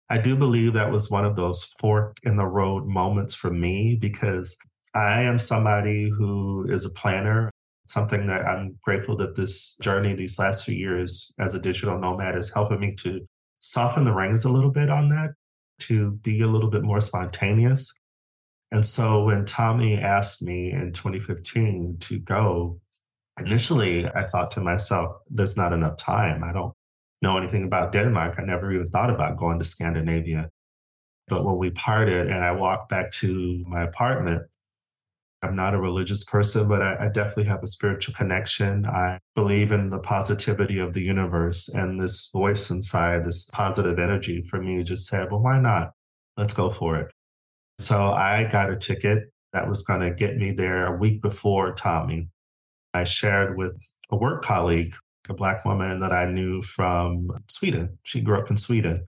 I 0.07 0.19
do 0.19 0.37
believe 0.37 0.73
that 0.73 0.91
was 0.91 1.09
one 1.09 1.25
of 1.25 1.35
those 1.35 1.63
fork 1.63 2.17
in 2.21 2.37
the 2.37 2.45
road 2.45 2.85
moments 2.85 3.33
for 3.33 3.49
me 3.49 3.97
because 3.99 4.55
I 4.95 5.23
am 5.23 5.37
somebody 5.37 6.09
who 6.09 6.65
is 6.69 6.85
a 6.85 6.89
planner, 6.89 7.51
something 7.85 8.27
that 8.27 8.45
I'm 8.45 8.79
grateful 8.81 9.17
that 9.17 9.35
this 9.35 9.75
journey, 9.81 10.15
these 10.15 10.39
last 10.39 10.65
few 10.65 10.75
years 10.75 11.33
as 11.37 11.53
a 11.53 11.59
digital 11.59 11.99
nomad, 11.99 12.37
is 12.37 12.53
helping 12.53 12.79
me 12.79 12.93
to 12.99 13.27
soften 13.59 14.05
the 14.05 14.13
reins 14.13 14.45
a 14.45 14.51
little 14.51 14.71
bit 14.71 14.89
on 14.89 15.09
that 15.09 15.31
to 15.79 16.11
be 16.11 16.41
a 16.41 16.47
little 16.47 16.69
bit 16.69 16.83
more 16.83 17.01
spontaneous. 17.01 17.93
And 18.71 18.85
so 18.85 19.25
when 19.25 19.43
Tommy 19.43 19.97
asked 19.97 20.41
me 20.41 20.71
in 20.71 20.93
2015 20.93 21.97
to 21.99 22.19
go, 22.19 22.79
initially 23.37 24.07
I 24.07 24.27
thought 24.29 24.51
to 24.51 24.61
myself, 24.61 25.17
there's 25.29 25.57
not 25.57 25.73
enough 25.73 25.97
time. 25.97 26.41
I 26.41 26.53
don't 26.53 26.73
know 27.21 27.37
anything 27.37 27.65
about 27.65 27.91
Denmark. 27.91 28.35
I 28.37 28.43
never 28.43 28.71
even 28.71 28.87
thought 28.87 29.09
about 29.09 29.37
going 29.37 29.59
to 29.59 29.65
Scandinavia. 29.65 30.49
But 31.27 31.43
when 31.43 31.57
we 31.57 31.71
parted 31.71 32.27
and 32.27 32.45
I 32.45 32.51
walked 32.53 32.89
back 32.89 33.11
to 33.13 33.63
my 33.67 33.83
apartment, 33.83 34.43
I'm 35.45 35.55
not 35.55 35.75
a 35.75 35.79
religious 35.79 36.23
person, 36.23 36.67
but 36.67 36.81
I, 36.81 37.05
I, 37.05 37.07
definitely 37.09 37.45
have 37.45 37.61
a 37.61 37.67
spiritual 37.67 38.15
connection. 38.15 38.85
I 38.85 39.19
believe 39.35 39.71
in 39.71 39.91
the 39.91 39.99
positivity 39.99 40.79
of 40.79 40.93
the 40.93 41.03
universe 41.03 41.69
and 41.69 42.01
this 42.01 42.29
voice 42.33 42.71
inside, 42.71 43.25
this 43.25 43.49
positive 43.51 43.99
energy 43.99 44.41
for 44.41 44.59
me 44.61 44.83
just 44.83 45.07
said, 45.07 45.31
well, 45.31 45.41
why 45.41 45.59
not? 45.59 45.91
Let's 46.35 46.53
go 46.53 46.71
for 46.71 46.97
it. 46.97 47.11
So 47.79 48.05
I 48.05 48.45
got 48.51 48.71
a 48.71 48.75
ticket 48.75 49.31
that 49.53 49.69
was 49.69 49.83
going 49.83 50.01
to 50.01 50.11
get 50.11 50.37
me 50.37 50.51
there 50.51 50.87
a 50.87 50.97
week 50.97 51.21
before 51.21 51.73
Tommy. 51.73 52.29
I 52.93 53.03
shared 53.03 53.57
with 53.57 53.77
a 54.09 54.15
work 54.15 54.43
colleague, 54.43 54.95
a 55.29 55.33
Black 55.33 55.63
woman 55.63 55.99
that 55.99 56.11
I 56.11 56.25
knew 56.25 56.61
from 56.61 57.29
Sweden. 57.49 57.99
She 58.03 58.21
grew 58.21 58.37
up 58.37 58.49
in 58.49 58.57
Sweden. 58.57 59.07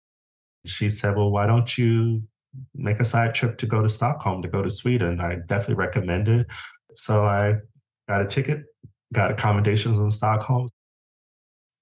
She 0.66 0.90
said, 0.90 1.16
Well, 1.16 1.30
why 1.30 1.46
don't 1.46 1.78
you 1.78 2.24
make 2.74 3.00
a 3.00 3.04
side 3.04 3.34
trip 3.34 3.58
to 3.58 3.66
go 3.66 3.82
to 3.82 3.88
Stockholm, 3.88 4.42
to 4.42 4.48
go 4.48 4.62
to 4.62 4.70
Sweden? 4.70 5.20
I 5.20 5.36
definitely 5.46 5.76
recommend 5.76 6.28
it. 6.28 6.46
So 6.94 7.24
I 7.24 7.54
got 8.08 8.22
a 8.22 8.26
ticket, 8.26 8.64
got 9.12 9.30
accommodations 9.30 9.98
in 9.98 10.10
Stockholm. 10.10 10.66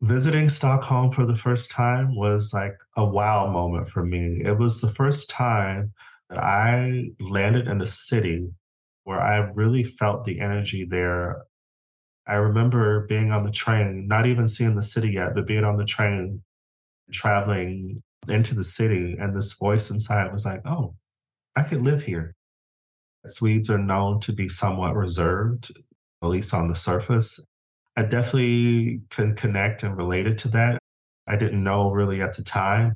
Visiting 0.02 0.48
Stockholm 0.48 1.10
for 1.10 1.24
the 1.24 1.36
first 1.36 1.70
time 1.70 2.14
was 2.14 2.52
like 2.52 2.74
a 2.96 3.06
wow 3.06 3.50
moment 3.50 3.88
for 3.88 4.04
me. 4.04 4.42
It 4.44 4.58
was 4.58 4.80
the 4.80 4.90
first 4.90 5.30
time 5.30 5.92
that 6.28 6.38
I 6.38 7.10
landed 7.18 7.66
in 7.66 7.80
a 7.80 7.86
city 7.86 8.48
where 9.04 9.20
I 9.20 9.38
really 9.54 9.84
felt 9.84 10.24
the 10.24 10.40
energy 10.40 10.84
there. 10.84 11.44
I 12.26 12.34
remember 12.34 13.06
being 13.06 13.30
on 13.30 13.44
the 13.44 13.52
train, 13.52 14.06
not 14.08 14.26
even 14.26 14.48
seeing 14.48 14.74
the 14.74 14.82
city 14.82 15.12
yet, 15.12 15.34
but 15.34 15.46
being 15.46 15.64
on 15.64 15.76
the 15.76 15.84
train, 15.84 16.42
traveling 17.12 17.98
into 18.28 18.54
the 18.54 18.64
city, 18.64 19.16
and 19.18 19.36
this 19.36 19.52
voice 19.54 19.90
inside 19.90 20.32
was 20.32 20.44
like, 20.44 20.60
oh, 20.66 20.94
I 21.56 21.62
could 21.62 21.82
live 21.82 22.02
here. 22.02 22.34
Swedes 23.24 23.70
are 23.70 23.78
known 23.78 24.20
to 24.20 24.32
be 24.32 24.48
somewhat 24.48 24.94
reserved, 24.94 25.70
at 26.22 26.28
least 26.28 26.54
on 26.54 26.68
the 26.68 26.74
surface. 26.74 27.44
I 27.96 28.02
definitely 28.02 29.00
can 29.10 29.34
connect 29.34 29.82
and 29.82 29.96
related 29.96 30.38
to 30.38 30.48
that. 30.48 30.78
I 31.26 31.36
didn't 31.36 31.64
know 31.64 31.90
really 31.90 32.22
at 32.22 32.36
the 32.36 32.42
time. 32.42 32.94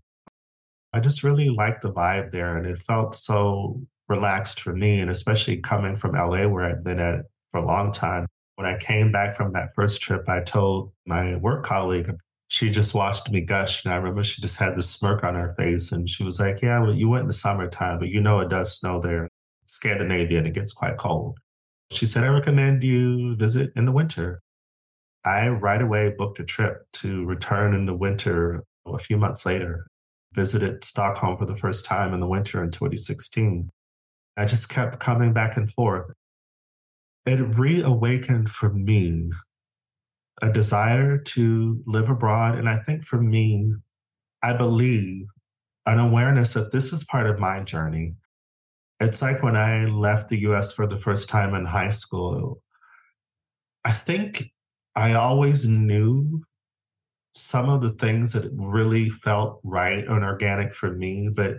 I 0.92 1.00
just 1.00 1.22
really 1.22 1.48
liked 1.48 1.82
the 1.82 1.92
vibe 1.92 2.30
there, 2.32 2.56
and 2.56 2.66
it 2.66 2.78
felt 2.78 3.14
so 3.14 3.82
relaxed 4.08 4.60
for 4.60 4.74
me. 4.74 5.00
And 5.00 5.10
especially 5.10 5.56
coming 5.56 5.96
from 5.96 6.12
LA, 6.12 6.46
where 6.46 6.64
I'd 6.64 6.84
been 6.84 7.00
at 7.00 7.24
for 7.50 7.58
a 7.60 7.66
long 7.66 7.92
time. 7.92 8.26
When 8.56 8.66
I 8.66 8.76
came 8.76 9.10
back 9.10 9.36
from 9.36 9.52
that 9.52 9.74
first 9.74 10.02
trip, 10.02 10.28
I 10.28 10.40
told 10.40 10.92
my 11.06 11.36
work 11.36 11.64
colleague 11.64 12.12
she 12.50 12.68
just 12.68 12.94
watched 12.94 13.30
me 13.30 13.40
gush. 13.40 13.84
And 13.84 13.94
I 13.94 13.96
remember 13.96 14.24
she 14.24 14.42
just 14.42 14.58
had 14.58 14.76
this 14.76 14.90
smirk 14.90 15.22
on 15.22 15.36
her 15.36 15.54
face. 15.56 15.92
And 15.92 16.10
she 16.10 16.24
was 16.24 16.40
like, 16.40 16.60
Yeah, 16.60 16.80
well, 16.80 16.92
you 16.92 17.08
went 17.08 17.22
in 17.22 17.26
the 17.28 17.32
summertime, 17.32 18.00
but 18.00 18.08
you 18.08 18.20
know 18.20 18.40
it 18.40 18.50
does 18.50 18.76
snow 18.76 19.00
there. 19.00 19.28
Scandinavia 19.66 20.38
and 20.38 20.48
it 20.48 20.54
gets 20.54 20.72
quite 20.72 20.98
cold. 20.98 21.38
She 21.92 22.06
said, 22.06 22.24
I 22.24 22.28
recommend 22.28 22.82
you 22.82 23.36
visit 23.36 23.70
in 23.76 23.84
the 23.84 23.92
winter. 23.92 24.40
I 25.24 25.48
right 25.48 25.80
away 25.80 26.12
booked 26.18 26.40
a 26.40 26.44
trip 26.44 26.86
to 26.94 27.24
return 27.24 27.72
in 27.72 27.86
the 27.86 27.94
winter 27.94 28.64
a 28.84 28.98
few 28.98 29.16
months 29.16 29.46
later, 29.46 29.86
visited 30.34 30.82
Stockholm 30.82 31.36
for 31.38 31.46
the 31.46 31.56
first 31.56 31.84
time 31.84 32.12
in 32.12 32.18
the 32.18 32.26
winter 32.26 32.64
in 32.64 32.72
2016. 32.72 33.70
I 34.36 34.44
just 34.44 34.68
kept 34.68 34.98
coming 34.98 35.32
back 35.32 35.56
and 35.56 35.72
forth. 35.72 36.10
It 37.26 37.38
reawakened 37.56 38.50
for 38.50 38.70
me 38.70 39.30
a 40.42 40.50
desire 40.50 41.18
to 41.18 41.82
live 41.86 42.08
abroad. 42.08 42.56
And 42.56 42.68
I 42.68 42.78
think 42.78 43.04
for 43.04 43.20
me, 43.20 43.74
I 44.42 44.52
believe 44.52 45.26
an 45.86 45.98
awareness 45.98 46.54
that 46.54 46.72
this 46.72 46.92
is 46.92 47.04
part 47.04 47.26
of 47.26 47.38
my 47.38 47.60
journey. 47.60 48.14
It's 49.00 49.22
like 49.22 49.42
when 49.42 49.56
I 49.56 49.86
left 49.86 50.28
the 50.28 50.40
US 50.40 50.72
for 50.72 50.86
the 50.86 51.00
first 51.00 51.28
time 51.28 51.54
in 51.54 51.64
high 51.66 51.90
school, 51.90 52.62
I 53.84 53.92
think 53.92 54.44
I 54.94 55.14
always 55.14 55.66
knew 55.66 56.42
some 57.32 57.68
of 57.68 57.80
the 57.80 57.90
things 57.90 58.32
that 58.32 58.50
really 58.52 59.08
felt 59.08 59.60
right 59.62 60.04
and 60.06 60.24
organic 60.24 60.74
for 60.74 60.92
me. 60.92 61.28
But 61.28 61.58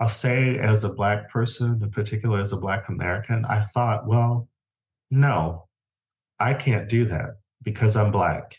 I'll 0.00 0.08
say, 0.08 0.58
as 0.58 0.84
a 0.84 0.92
Black 0.92 1.30
person, 1.30 1.80
in 1.82 1.90
particular 1.90 2.40
as 2.40 2.52
a 2.52 2.60
Black 2.60 2.88
American, 2.88 3.44
I 3.44 3.62
thought, 3.62 4.06
well, 4.06 4.48
no, 5.10 5.68
I 6.40 6.54
can't 6.54 6.88
do 6.88 7.04
that 7.04 7.36
because 7.62 7.96
I'm 7.96 8.10
Black. 8.10 8.56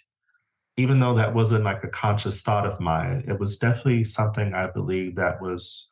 Even 0.78 1.00
though 1.00 1.14
that 1.14 1.36
wasn't 1.36 1.64
like 1.64 1.84
a 1.84 1.90
conscious 1.90 2.42
thought 2.42 2.66
of 2.66 2.80
mine, 2.80 3.26
it 3.28 3.40
was 3.40 3.58
definitely 3.58 4.04
something 4.04 4.54
I 4.54 4.68
believe 4.68 5.16
that 5.16 5.42
was 5.42 5.88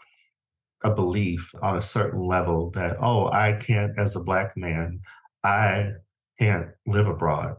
a 0.84 0.89
belief 0.89 1.54
on 1.62 1.78
a 1.78 1.82
certain 1.82 2.26
level 2.26 2.71
that, 2.71 2.97
oh, 3.00 3.28
I 3.28 3.54
can't, 3.54 3.97
as 4.00 4.15
a 4.15 4.24
Black 4.24 4.58
man, 4.58 5.02
I 5.43 5.91
can't 6.39 6.69
live 6.88 7.08
abroad. 7.08 7.56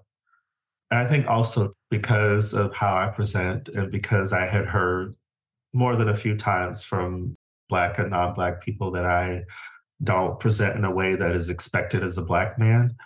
And 0.91 0.99
I 0.99 1.07
think 1.07 1.29
also 1.29 1.73
because 1.91 2.53
of 2.53 2.75
how 2.75 2.95
I 2.95 3.09
present 3.09 3.69
and 3.69 3.91
because 3.91 4.33
I 4.33 4.45
had 4.45 4.67
heard 4.67 5.15
more 5.73 5.97
than 5.97 6.09
a 6.09 6.17
few 6.17 6.37
times 6.37 6.85
from 6.85 7.37
Black 7.69 7.99
and 7.99 8.11
non 8.11 8.35
Black 8.35 8.61
people 8.61 8.91
that 8.91 9.07
I 9.07 9.45
don't 10.03 10.39
present 10.41 10.77
in 10.77 10.85
a 10.85 10.91
way 10.91 11.15
that 11.15 11.35
is 11.35 11.49
expected 11.49 12.03
as 12.03 12.19
a 12.19 12.23
Black 12.23 12.59
man, 12.59 12.97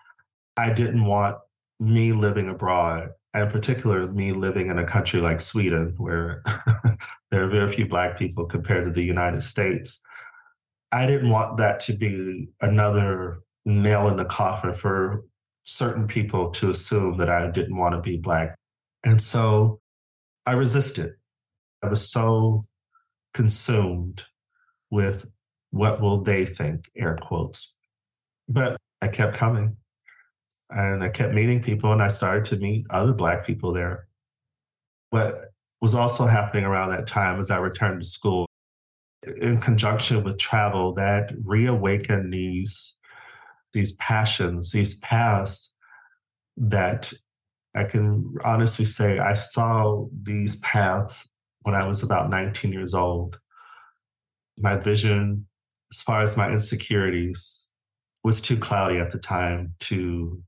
I 0.56 0.72
didn't 0.72 1.04
want 1.04 1.36
me 1.78 2.12
living 2.12 2.48
abroad, 2.48 3.10
and 3.34 3.50
particularly 3.50 4.12
me 4.12 4.32
living 4.32 4.68
in 4.68 4.78
a 4.78 4.84
country 4.84 5.20
like 5.20 5.40
Sweden, 5.40 5.94
where 5.98 6.42
there 7.30 7.44
are 7.44 7.48
very 7.48 7.70
few 7.70 7.86
Black 7.86 8.18
people 8.18 8.46
compared 8.46 8.84
to 8.84 8.90
the 8.90 9.02
United 9.02 9.42
States, 9.42 10.00
I 10.92 11.06
didn't 11.06 11.30
want 11.30 11.58
that 11.58 11.80
to 11.80 11.92
be 11.94 12.48
another 12.60 13.40
nail 13.64 14.08
in 14.08 14.16
the 14.16 14.24
coffin 14.24 14.72
for 14.72 15.24
certain 15.64 16.06
people 16.06 16.50
to 16.52 16.70
assume 16.70 17.16
that 17.18 17.28
I 17.28 17.50
didn't 17.50 17.76
want 17.76 17.94
to 17.94 18.00
be 18.00 18.16
Black. 18.16 18.56
And 19.04 19.20
so 19.20 19.80
I 20.46 20.52
resisted. 20.52 21.14
I 21.82 21.88
was 21.88 22.08
so 22.08 22.64
consumed 23.34 24.24
with 24.90 25.30
what 25.70 26.00
will 26.00 26.22
they 26.22 26.44
think, 26.44 26.90
air 26.96 27.18
quotes. 27.20 27.76
But 28.48 28.76
I 29.02 29.08
kept 29.08 29.36
coming 29.36 29.76
and 30.70 31.02
I 31.02 31.08
kept 31.08 31.32
meeting 31.32 31.62
people 31.62 31.92
and 31.92 32.02
I 32.02 32.08
started 32.08 32.44
to 32.46 32.56
meet 32.56 32.86
other 32.90 33.12
Black 33.12 33.46
people 33.46 33.72
there. 33.72 34.08
What 35.10 35.52
was 35.80 35.94
also 35.94 36.26
happening 36.26 36.64
around 36.64 36.90
that 36.90 37.06
time 37.06 37.38
as 37.38 37.50
I 37.50 37.58
returned 37.58 38.02
to 38.02 38.08
school, 38.08 38.46
in 39.40 39.60
conjunction 39.60 40.24
with 40.24 40.38
travel, 40.38 40.94
that 40.94 41.32
reawakened 41.44 42.32
these, 42.32 42.98
these 43.72 43.92
passions, 43.92 44.72
these 44.72 44.98
paths 45.00 45.74
that 46.56 47.12
I 47.74 47.84
can 47.84 48.34
honestly 48.44 48.84
say 48.84 49.18
I 49.18 49.34
saw 49.34 50.06
these 50.22 50.56
paths 50.60 51.28
when 51.62 51.74
I 51.74 51.86
was 51.86 52.02
about 52.02 52.30
19 52.30 52.72
years 52.72 52.94
old. 52.94 53.38
My 54.58 54.76
vision, 54.76 55.46
as 55.92 56.00
far 56.02 56.22
as 56.22 56.36
my 56.36 56.50
insecurities, 56.50 57.68
was 58.24 58.40
too 58.40 58.56
cloudy 58.56 58.98
at 58.98 59.10
the 59.10 59.18
time 59.18 59.74
to 59.80 60.42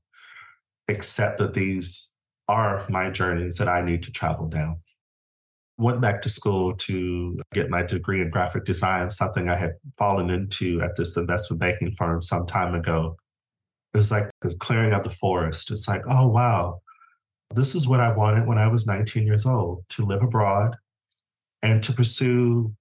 accept 0.89 1.39
that 1.39 1.53
these 1.53 2.13
are 2.47 2.85
my 2.89 3.09
journeys 3.09 3.57
that 3.57 3.69
I 3.69 3.81
need 3.81 4.03
to 4.03 4.11
travel 4.11 4.47
down. 4.47 4.81
Went 5.77 6.01
back 6.01 6.21
to 6.23 6.29
school 6.29 6.75
to 6.75 7.39
get 7.53 7.69
my 7.69 7.83
degree 7.83 8.21
in 8.21 8.29
graphic 8.29 8.65
design, 8.65 9.09
something 9.09 9.47
I 9.47 9.55
had 9.55 9.73
fallen 9.97 10.29
into 10.29 10.81
at 10.81 10.95
this 10.97 11.15
investment 11.15 11.61
banking 11.61 11.91
firm 11.91 12.21
some 12.21 12.45
time 12.45 12.75
ago. 12.75 13.15
It 13.93 13.97
was 13.97 14.11
like 14.11 14.29
the 14.41 14.53
clearing 14.55 14.93
of 14.93 15.03
the 15.03 15.09
forest. 15.09 15.71
It's 15.71 15.87
like, 15.87 16.01
oh, 16.09 16.27
wow, 16.27 16.81
this 17.55 17.75
is 17.75 17.87
what 17.87 18.01
I 18.01 18.13
wanted 18.13 18.47
when 18.47 18.57
I 18.57 18.67
was 18.67 18.85
19 18.85 19.25
years 19.25 19.45
old 19.45 19.85
to 19.89 20.05
live 20.05 20.21
abroad 20.21 20.75
and 21.63 21.81
to 21.83 21.93
pursue 21.93 22.73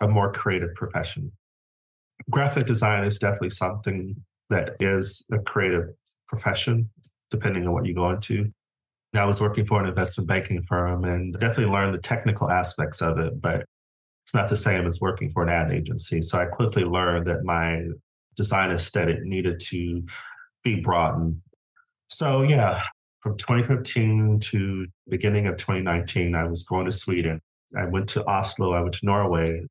a 0.00 0.08
more 0.08 0.32
creative 0.32 0.74
profession. 0.74 1.32
Graphic 2.30 2.66
design 2.66 3.04
is 3.04 3.18
definitely 3.18 3.50
something 3.50 4.16
that 4.50 4.76
is 4.80 5.26
a 5.32 5.38
creative 5.38 5.90
profession 6.26 6.90
depending 7.30 7.66
on 7.66 7.72
what 7.72 7.86
you 7.86 7.94
go 7.94 8.10
into. 8.10 8.52
I 9.14 9.24
was 9.24 9.40
working 9.40 9.64
for 9.64 9.82
an 9.82 9.88
investment 9.88 10.28
banking 10.28 10.62
firm 10.62 11.04
and 11.04 11.32
definitely 11.32 11.72
learned 11.72 11.94
the 11.94 12.00
technical 12.00 12.50
aspects 12.50 13.00
of 13.00 13.18
it, 13.18 13.40
but 13.40 13.64
it's 14.24 14.34
not 14.34 14.50
the 14.50 14.56
same 14.56 14.86
as 14.86 15.00
working 15.00 15.30
for 15.30 15.42
an 15.42 15.48
ad 15.48 15.72
agency. 15.72 16.20
So 16.20 16.38
I 16.38 16.44
quickly 16.44 16.84
learned 16.84 17.26
that 17.26 17.42
my 17.44 17.86
design 18.36 18.70
aesthetic 18.70 19.22
needed 19.22 19.60
to 19.60 20.02
be 20.62 20.80
broadened. 20.80 21.40
So, 22.08 22.42
yeah, 22.42 22.82
from 23.20 23.36
2015 23.36 24.38
to 24.40 24.86
beginning 25.08 25.46
of 25.46 25.56
2019, 25.56 26.34
I 26.34 26.44
was 26.44 26.62
going 26.62 26.84
to 26.84 26.92
Sweden. 26.92 27.40
I 27.76 27.86
went 27.86 28.08
to 28.10 28.24
Oslo, 28.26 28.72
I 28.72 28.80
went 28.80 28.94
to 28.94 29.06
Norway. 29.06 29.62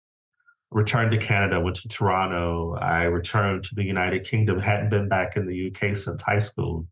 returned 0.72 1.12
to 1.12 1.18
Canada, 1.18 1.62
went 1.62 1.78
to 1.78 1.88
Toronto. 1.88 2.76
I 2.76 3.04
returned 3.04 3.64
to 3.66 3.76
the 3.76 3.84
United 3.84 4.26
Kingdom, 4.26 4.60
hadn't 4.60 4.90
been 4.90 5.08
back 5.08 5.38
in 5.38 5.48
the 5.48 5.68
UK 5.68 5.96
since 5.96 6.22
high 6.22 6.40
school. 6.40 6.88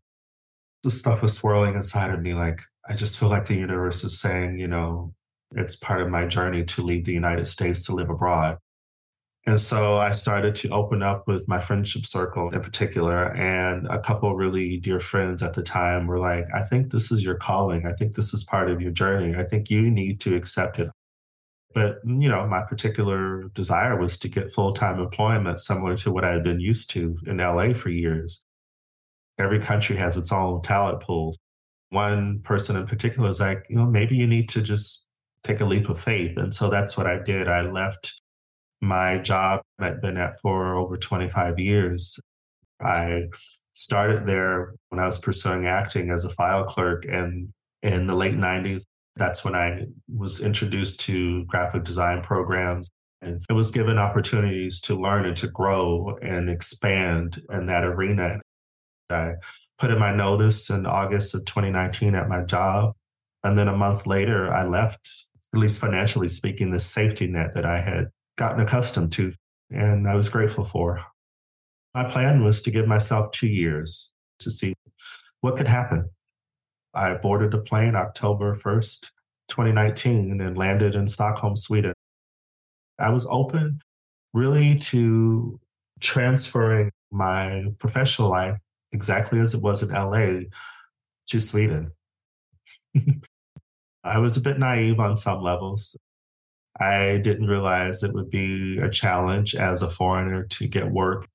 The 0.86 0.92
stuff 0.92 1.20
was 1.20 1.34
swirling 1.34 1.74
inside 1.74 2.12
of 2.12 2.22
me. 2.22 2.32
Like, 2.32 2.60
I 2.88 2.94
just 2.94 3.18
feel 3.18 3.28
like 3.28 3.46
the 3.46 3.56
universe 3.56 4.04
is 4.04 4.20
saying, 4.20 4.60
you 4.60 4.68
know, 4.68 5.12
it's 5.56 5.74
part 5.74 6.00
of 6.00 6.10
my 6.10 6.26
journey 6.26 6.62
to 6.62 6.80
leave 6.80 7.06
the 7.06 7.12
United 7.12 7.46
States 7.46 7.84
to 7.86 7.92
live 7.92 8.08
abroad. 8.08 8.58
And 9.48 9.58
so 9.58 9.96
I 9.96 10.12
started 10.12 10.54
to 10.56 10.68
open 10.68 11.02
up 11.02 11.26
with 11.26 11.48
my 11.48 11.60
friendship 11.60 12.06
circle 12.06 12.50
in 12.50 12.60
particular. 12.60 13.34
And 13.34 13.88
a 13.88 13.98
couple 13.98 14.36
really 14.36 14.76
dear 14.76 15.00
friends 15.00 15.42
at 15.42 15.54
the 15.54 15.62
time 15.64 16.06
were 16.06 16.20
like, 16.20 16.44
I 16.54 16.62
think 16.62 16.92
this 16.92 17.10
is 17.10 17.24
your 17.24 17.34
calling. 17.34 17.84
I 17.84 17.92
think 17.92 18.14
this 18.14 18.32
is 18.32 18.44
part 18.44 18.70
of 18.70 18.80
your 18.80 18.92
journey. 18.92 19.34
I 19.34 19.42
think 19.42 19.68
you 19.68 19.90
need 19.90 20.20
to 20.20 20.36
accept 20.36 20.78
it. 20.78 20.88
But, 21.74 21.96
you 22.04 22.28
know, 22.28 22.46
my 22.46 22.62
particular 22.62 23.48
desire 23.54 24.00
was 24.00 24.16
to 24.18 24.28
get 24.28 24.52
full 24.52 24.72
time 24.72 25.00
employment 25.00 25.58
similar 25.58 25.96
to 25.96 26.12
what 26.12 26.24
I 26.24 26.30
had 26.30 26.44
been 26.44 26.60
used 26.60 26.90
to 26.90 27.18
in 27.26 27.38
LA 27.38 27.72
for 27.72 27.90
years. 27.90 28.44
Every 29.38 29.60
country 29.60 29.96
has 29.96 30.16
its 30.16 30.32
own 30.32 30.62
talent 30.62 31.00
pool. 31.00 31.34
One 31.90 32.40
person 32.40 32.76
in 32.76 32.86
particular 32.86 33.28
was 33.28 33.40
like, 33.40 33.64
you 33.68 33.76
know, 33.76 33.86
maybe 33.86 34.16
you 34.16 34.26
need 34.26 34.48
to 34.50 34.62
just 34.62 35.08
take 35.44 35.60
a 35.60 35.66
leap 35.66 35.88
of 35.88 36.00
faith. 36.00 36.36
And 36.36 36.52
so 36.52 36.68
that's 36.68 36.96
what 36.96 37.06
I 37.06 37.18
did. 37.18 37.48
I 37.48 37.62
left 37.62 38.20
my 38.80 39.18
job 39.18 39.62
I'd 39.78 40.00
been 40.00 40.16
at 40.16 40.40
for 40.40 40.74
over 40.74 40.96
25 40.96 41.58
years. 41.58 42.18
I 42.80 43.24
started 43.72 44.26
there 44.26 44.74
when 44.88 45.00
I 45.00 45.06
was 45.06 45.18
pursuing 45.18 45.66
acting 45.66 46.10
as 46.10 46.24
a 46.24 46.30
file 46.30 46.64
clerk. 46.64 47.04
And 47.08 47.52
in 47.82 48.06
the 48.06 48.14
late 48.14 48.36
90s, 48.36 48.82
that's 49.16 49.44
when 49.44 49.54
I 49.54 49.86
was 50.14 50.40
introduced 50.40 51.00
to 51.00 51.44
graphic 51.44 51.84
design 51.84 52.22
programs. 52.22 52.88
And 53.22 53.42
it 53.48 53.54
was 53.54 53.70
given 53.70 53.98
opportunities 53.98 54.80
to 54.82 55.00
learn 55.00 55.24
and 55.24 55.36
to 55.38 55.48
grow 55.48 56.18
and 56.20 56.50
expand 56.50 57.42
in 57.50 57.66
that 57.66 57.84
arena. 57.84 58.40
I 59.10 59.34
put 59.78 59.90
in 59.90 59.98
my 59.98 60.14
notice 60.14 60.70
in 60.70 60.86
August 60.86 61.34
of 61.34 61.44
2019 61.44 62.14
at 62.14 62.28
my 62.28 62.42
job. 62.42 62.94
And 63.44 63.58
then 63.58 63.68
a 63.68 63.76
month 63.76 64.06
later, 64.06 64.52
I 64.52 64.66
left, 64.66 65.08
at 65.54 65.58
least 65.58 65.80
financially 65.80 66.28
speaking, 66.28 66.70
the 66.70 66.80
safety 66.80 67.26
net 67.26 67.54
that 67.54 67.64
I 67.64 67.80
had 67.80 68.10
gotten 68.36 68.60
accustomed 68.60 69.12
to 69.12 69.32
and 69.70 70.08
I 70.08 70.14
was 70.14 70.28
grateful 70.28 70.64
for. 70.64 71.00
My 71.94 72.04
plan 72.04 72.44
was 72.44 72.60
to 72.62 72.70
give 72.70 72.86
myself 72.86 73.30
two 73.30 73.48
years 73.48 74.14
to 74.40 74.50
see 74.50 74.74
what 75.40 75.56
could 75.56 75.68
happen. 75.68 76.10
I 76.94 77.14
boarded 77.14 77.54
a 77.54 77.58
plane 77.58 77.94
October 77.94 78.54
1st, 78.54 79.10
2019, 79.48 80.40
and 80.40 80.56
landed 80.56 80.94
in 80.94 81.08
Stockholm, 81.08 81.56
Sweden. 81.56 81.94
I 82.98 83.10
was 83.10 83.26
open 83.28 83.80
really 84.32 84.76
to 84.76 85.58
transferring 86.00 86.90
my 87.10 87.64
professional 87.78 88.28
life 88.30 88.58
exactly 88.96 89.38
as 89.38 89.54
it 89.54 89.62
was 89.62 89.82
in 89.82 89.90
LA 89.90 90.48
to 91.26 91.40
Sweden. 91.40 91.92
I 94.04 94.18
was 94.18 94.36
a 94.36 94.40
bit 94.40 94.58
naive 94.58 94.98
on 94.98 95.16
some 95.16 95.42
levels. 95.42 95.96
I 96.80 97.18
didn't 97.22 97.48
realize 97.48 98.02
it 98.02 98.14
would 98.14 98.30
be 98.30 98.78
a 98.78 98.90
challenge 98.90 99.54
as 99.54 99.82
a 99.82 99.90
foreigner 99.90 100.44
to 100.44 100.66
get 100.66 100.90
work. 100.90 101.26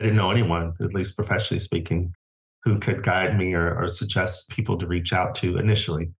I 0.00 0.04
didn't 0.04 0.16
know 0.16 0.30
anyone, 0.30 0.74
at 0.80 0.94
least 0.94 1.16
professionally 1.16 1.58
speaking, 1.58 2.14
who 2.64 2.78
could 2.78 3.02
guide 3.02 3.36
me 3.36 3.54
or, 3.54 3.74
or 3.82 3.88
suggest 3.88 4.50
people 4.50 4.78
to 4.78 4.86
reach 4.86 5.12
out 5.12 5.34
to 5.36 5.58
initially. 5.58 6.10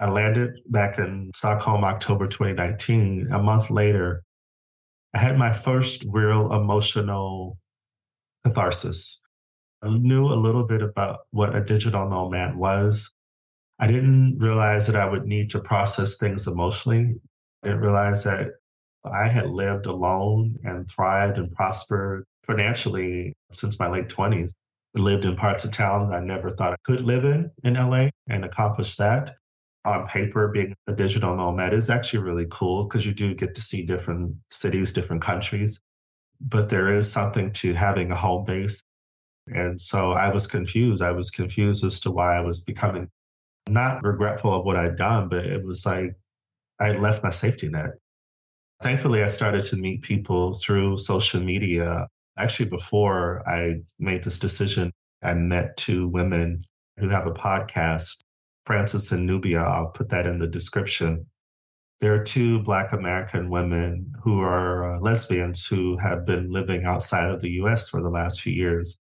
I 0.00 0.08
landed 0.08 0.60
back 0.66 0.98
in 0.98 1.32
Stockholm, 1.34 1.84
October 1.84 2.26
2019. 2.28 3.28
A 3.32 3.42
month 3.42 3.70
later, 3.70 4.22
I 5.14 5.18
had 5.18 5.36
my 5.36 5.52
first 5.52 6.04
real 6.08 6.52
emotional 6.52 7.58
catharsis. 8.44 9.20
I 9.82 9.88
knew 9.88 10.26
a 10.26 10.34
little 10.34 10.64
bit 10.64 10.82
about 10.82 11.20
what 11.30 11.54
a 11.54 11.62
digital 11.62 12.08
nomad 12.08 12.56
was. 12.56 13.14
I 13.78 13.86
didn't 13.86 14.38
realize 14.38 14.86
that 14.86 14.96
I 14.96 15.08
would 15.08 15.26
need 15.26 15.50
to 15.50 15.60
process 15.60 16.16
things 16.16 16.46
emotionally 16.46 17.20
I 17.62 17.68
didn't 17.68 17.82
realize 17.82 18.24
that 18.24 18.52
I 19.04 19.28
had 19.28 19.50
lived 19.50 19.86
alone 19.86 20.58
and 20.64 20.88
thrived 20.88 21.38
and 21.38 21.50
prospered 21.52 22.24
financially 22.44 23.34
since 23.52 23.78
my 23.78 23.88
late 23.88 24.08
20s. 24.08 24.52
I 24.96 25.00
lived 25.00 25.24
in 25.24 25.36
parts 25.36 25.64
of 25.64 25.72
town 25.72 26.10
that 26.10 26.16
I 26.16 26.24
never 26.24 26.50
thought 26.50 26.72
I 26.72 26.76
could 26.84 27.02
live 27.02 27.24
in 27.24 27.50
in 27.64 27.74
LA 27.74 28.08
and 28.28 28.44
accomplish 28.44 28.96
that. 28.96 29.36
On 29.84 30.06
paper, 30.06 30.48
being 30.48 30.74
a 30.86 30.92
digital 30.92 31.34
nomad 31.34 31.72
is 31.72 31.88
actually 31.88 32.20
really 32.20 32.46
cool 32.50 32.84
because 32.84 33.06
you 33.06 33.14
do 33.14 33.34
get 33.34 33.54
to 33.54 33.60
see 33.60 33.86
different 33.86 34.36
cities, 34.50 34.92
different 34.92 35.22
countries. 35.22 35.80
But 36.40 36.68
there 36.68 36.88
is 36.88 37.10
something 37.10 37.52
to 37.54 37.72
having 37.74 38.10
a 38.10 38.16
home 38.16 38.44
base. 38.44 38.82
And 39.54 39.80
so 39.80 40.12
I 40.12 40.32
was 40.32 40.46
confused. 40.46 41.02
I 41.02 41.12
was 41.12 41.30
confused 41.30 41.84
as 41.84 42.00
to 42.00 42.10
why 42.10 42.36
I 42.36 42.40
was 42.40 42.60
becoming 42.60 43.08
not 43.68 44.02
regretful 44.02 44.52
of 44.52 44.64
what 44.64 44.76
I'd 44.76 44.96
done, 44.96 45.28
but 45.28 45.44
it 45.44 45.64
was 45.64 45.84
like 45.84 46.16
I 46.80 46.92
left 46.92 47.22
my 47.22 47.30
safety 47.30 47.68
net. 47.68 47.90
Thankfully, 48.82 49.22
I 49.22 49.26
started 49.26 49.62
to 49.64 49.76
meet 49.76 50.02
people 50.02 50.54
through 50.54 50.96
social 50.98 51.40
media. 51.42 52.06
Actually, 52.36 52.68
before 52.68 53.42
I 53.48 53.80
made 53.98 54.22
this 54.22 54.38
decision, 54.38 54.92
I 55.22 55.34
met 55.34 55.76
two 55.76 56.08
women 56.08 56.60
who 56.98 57.08
have 57.08 57.26
a 57.26 57.32
podcast, 57.32 58.22
Frances 58.64 59.10
and 59.10 59.26
Nubia. 59.26 59.60
I'll 59.60 59.88
put 59.88 60.10
that 60.10 60.26
in 60.26 60.38
the 60.38 60.46
description. 60.46 61.26
There 62.00 62.14
are 62.14 62.22
two 62.22 62.60
Black 62.60 62.92
American 62.92 63.50
women 63.50 64.12
who 64.22 64.40
are 64.40 64.88
uh, 64.88 65.00
lesbians 65.00 65.66
who 65.66 65.98
have 65.98 66.24
been 66.24 66.52
living 66.52 66.84
outside 66.84 67.30
of 67.30 67.40
the 67.40 67.50
US 67.62 67.88
for 67.88 68.00
the 68.00 68.10
last 68.10 68.40
few 68.40 68.52
years. 68.52 69.00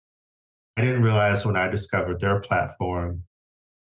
I 0.77 0.81
didn't 0.81 1.03
realize 1.03 1.45
when 1.45 1.57
I 1.57 1.69
discovered 1.69 2.21
their 2.21 2.41
platform 2.41 3.25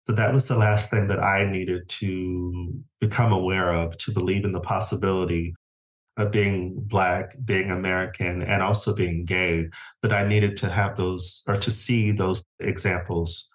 that 0.06 0.16
that 0.16 0.32
was 0.32 0.48
the 0.48 0.56
last 0.56 0.90
thing 0.90 1.08
that 1.08 1.22
I 1.22 1.44
needed 1.44 1.88
to 1.88 2.82
become 3.00 3.30
aware 3.30 3.70
of, 3.70 3.96
to 3.98 4.12
believe 4.12 4.44
in 4.44 4.52
the 4.52 4.60
possibility 4.60 5.54
of 6.16 6.30
being 6.32 6.80
Black, 6.80 7.34
being 7.44 7.70
American, 7.70 8.42
and 8.42 8.62
also 8.62 8.94
being 8.94 9.24
gay, 9.26 9.68
that 10.02 10.12
I 10.12 10.26
needed 10.26 10.56
to 10.58 10.70
have 10.70 10.96
those 10.96 11.44
or 11.46 11.56
to 11.58 11.70
see 11.70 12.10
those 12.10 12.42
examples. 12.58 13.52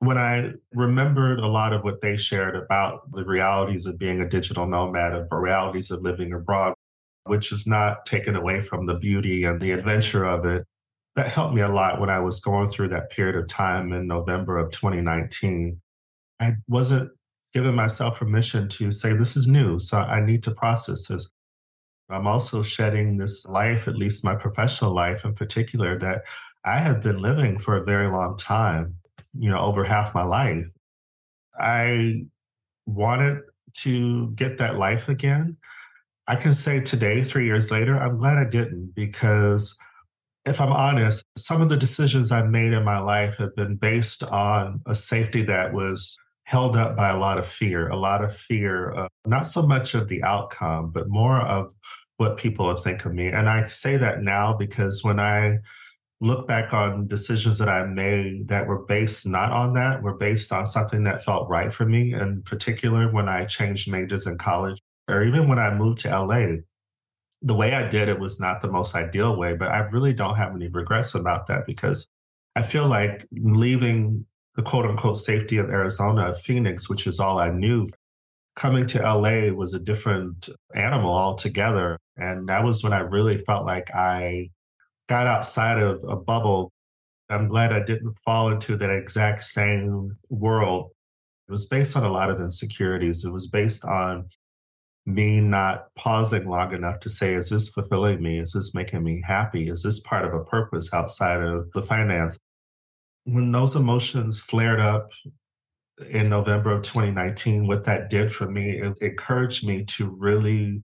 When 0.00 0.18
I 0.18 0.52
remembered 0.74 1.38
a 1.38 1.46
lot 1.46 1.72
of 1.72 1.84
what 1.84 2.00
they 2.00 2.16
shared 2.16 2.56
about 2.56 3.12
the 3.12 3.24
realities 3.24 3.86
of 3.86 3.98
being 3.98 4.20
a 4.20 4.28
digital 4.28 4.66
nomad, 4.66 5.14
of 5.14 5.30
the 5.30 5.36
realities 5.36 5.90
of 5.90 6.02
living 6.02 6.32
abroad, 6.32 6.74
which 7.24 7.50
is 7.50 7.66
not 7.66 8.04
taken 8.04 8.36
away 8.36 8.60
from 8.60 8.86
the 8.86 8.94
beauty 8.94 9.44
and 9.44 9.60
the 9.60 9.70
adventure 9.70 10.24
of 10.24 10.44
it, 10.44 10.66
that 11.16 11.28
helped 11.28 11.54
me 11.54 11.62
a 11.62 11.68
lot 11.68 11.98
when 11.98 12.10
I 12.10 12.20
was 12.20 12.40
going 12.40 12.68
through 12.68 12.88
that 12.90 13.10
period 13.10 13.36
of 13.36 13.48
time 13.48 13.92
in 13.92 14.06
November 14.06 14.58
of 14.58 14.70
2019. 14.70 15.80
I 16.38 16.52
wasn't 16.68 17.10
giving 17.54 17.74
myself 17.74 18.18
permission 18.18 18.68
to 18.68 18.90
say, 18.90 19.14
this 19.14 19.34
is 19.34 19.48
new, 19.48 19.78
so 19.78 19.98
I 19.98 20.20
need 20.20 20.42
to 20.42 20.50
process 20.50 21.08
this. 21.08 21.30
I'm 22.10 22.26
also 22.26 22.62
shedding 22.62 23.16
this 23.16 23.46
life, 23.46 23.88
at 23.88 23.96
least 23.96 24.24
my 24.24 24.36
professional 24.36 24.94
life 24.94 25.24
in 25.24 25.34
particular, 25.34 25.98
that 25.98 26.26
I 26.64 26.78
have 26.78 27.02
been 27.02 27.22
living 27.22 27.58
for 27.58 27.76
a 27.76 27.84
very 27.84 28.08
long 28.12 28.36
time, 28.36 28.96
you 29.32 29.48
know, 29.48 29.58
over 29.58 29.84
half 29.84 30.14
my 30.14 30.22
life. 30.22 30.66
I 31.58 32.26
wanted 32.84 33.40
to 33.78 34.30
get 34.32 34.58
that 34.58 34.76
life 34.76 35.08
again. 35.08 35.56
I 36.28 36.36
can 36.36 36.52
say 36.52 36.80
today, 36.80 37.24
three 37.24 37.46
years 37.46 37.70
later, 37.70 37.96
I'm 37.96 38.18
glad 38.18 38.36
I 38.36 38.44
didn't 38.44 38.94
because 38.94 39.76
if 40.46 40.60
I'm 40.60 40.72
honest, 40.72 41.24
some 41.36 41.60
of 41.60 41.68
the 41.68 41.76
decisions 41.76 42.30
I've 42.30 42.48
made 42.48 42.72
in 42.72 42.84
my 42.84 42.98
life 42.98 43.36
have 43.38 43.56
been 43.56 43.76
based 43.76 44.22
on 44.22 44.80
a 44.86 44.94
safety 44.94 45.42
that 45.42 45.72
was 45.72 46.16
held 46.44 46.76
up 46.76 46.96
by 46.96 47.08
a 47.10 47.18
lot 47.18 47.38
of 47.38 47.46
fear, 47.46 47.88
a 47.88 47.96
lot 47.96 48.22
of 48.22 48.34
fear 48.34 48.90
of 48.90 49.08
not 49.26 49.46
so 49.46 49.66
much 49.66 49.94
of 49.94 50.06
the 50.06 50.22
outcome, 50.22 50.90
but 50.90 51.08
more 51.08 51.40
of 51.40 51.74
what 52.18 52.36
people 52.36 52.66
would 52.66 52.78
think 52.78 53.04
of 53.04 53.12
me. 53.12 53.26
And 53.26 53.48
I 53.48 53.66
say 53.66 53.96
that 53.96 54.22
now 54.22 54.54
because 54.54 55.02
when 55.02 55.18
I 55.18 55.58
look 56.20 56.46
back 56.46 56.72
on 56.72 57.08
decisions 57.08 57.58
that 57.58 57.68
I 57.68 57.84
made 57.84 58.48
that 58.48 58.68
were 58.68 58.84
based 58.84 59.26
not 59.26 59.50
on 59.50 59.74
that, 59.74 60.02
were 60.02 60.14
based 60.14 60.52
on 60.52 60.64
something 60.64 61.02
that 61.04 61.24
felt 61.24 61.48
right 61.48 61.74
for 61.74 61.84
me, 61.84 62.14
in 62.14 62.42
particular 62.42 63.10
when 63.10 63.28
I 63.28 63.44
changed 63.44 63.90
majors 63.90 64.26
in 64.26 64.38
college, 64.38 64.80
or 65.08 65.24
even 65.24 65.48
when 65.48 65.58
I 65.58 65.74
moved 65.74 65.98
to 66.00 66.08
LA, 66.08 66.58
the 67.46 67.54
way 67.54 67.74
I 67.74 67.88
did 67.88 68.08
it 68.08 68.18
was 68.18 68.40
not 68.40 68.60
the 68.60 68.70
most 68.70 68.96
ideal 68.96 69.36
way, 69.36 69.54
but 69.54 69.70
I 69.70 69.78
really 69.78 70.12
don't 70.12 70.34
have 70.34 70.54
any 70.54 70.66
regrets 70.66 71.14
about 71.14 71.46
that 71.46 71.64
because 71.64 72.10
I 72.56 72.62
feel 72.62 72.88
like 72.88 73.24
leaving 73.30 74.26
the 74.56 74.62
quote 74.62 74.84
unquote 74.84 75.16
safety 75.16 75.56
of 75.58 75.70
Arizona, 75.70 76.34
Phoenix, 76.34 76.90
which 76.90 77.06
is 77.06 77.20
all 77.20 77.38
I 77.38 77.50
knew, 77.50 77.86
coming 78.56 78.84
to 78.88 78.98
LA 78.98 79.52
was 79.52 79.74
a 79.74 79.78
different 79.78 80.48
animal 80.74 81.14
altogether. 81.14 81.98
And 82.16 82.48
that 82.48 82.64
was 82.64 82.82
when 82.82 82.92
I 82.92 82.98
really 82.98 83.38
felt 83.38 83.64
like 83.64 83.94
I 83.94 84.50
got 85.08 85.28
outside 85.28 85.78
of 85.78 86.02
a 86.08 86.16
bubble. 86.16 86.72
I'm 87.30 87.46
glad 87.46 87.72
I 87.72 87.84
didn't 87.84 88.14
fall 88.24 88.50
into 88.50 88.76
that 88.76 88.90
exact 88.90 89.42
same 89.42 90.16
world. 90.30 90.90
It 91.46 91.52
was 91.52 91.64
based 91.64 91.96
on 91.96 92.02
a 92.02 92.10
lot 92.10 92.28
of 92.28 92.40
insecurities. 92.40 93.24
It 93.24 93.32
was 93.32 93.46
based 93.46 93.84
on 93.84 94.30
me 95.06 95.40
not 95.40 95.94
pausing 95.94 96.48
long 96.48 96.74
enough 96.74 96.98
to 97.00 97.08
say, 97.08 97.32
is 97.32 97.48
this 97.48 97.68
fulfilling 97.68 98.20
me? 98.20 98.40
Is 98.40 98.52
this 98.52 98.74
making 98.74 99.04
me 99.04 99.22
happy? 99.24 99.68
Is 99.68 99.82
this 99.82 100.00
part 100.00 100.24
of 100.24 100.34
a 100.34 100.44
purpose 100.44 100.92
outside 100.92 101.40
of 101.40 101.70
the 101.72 101.82
finance? 101.82 102.36
When 103.24 103.52
those 103.52 103.76
emotions 103.76 104.40
flared 104.40 104.80
up 104.80 105.10
in 106.10 106.28
November 106.28 106.72
of 106.72 106.82
2019, 106.82 107.68
what 107.68 107.84
that 107.84 108.10
did 108.10 108.32
for 108.32 108.50
me, 108.50 108.78
it 108.78 109.00
encouraged 109.00 109.66
me 109.66 109.84
to 109.84 110.14
really 110.18 110.82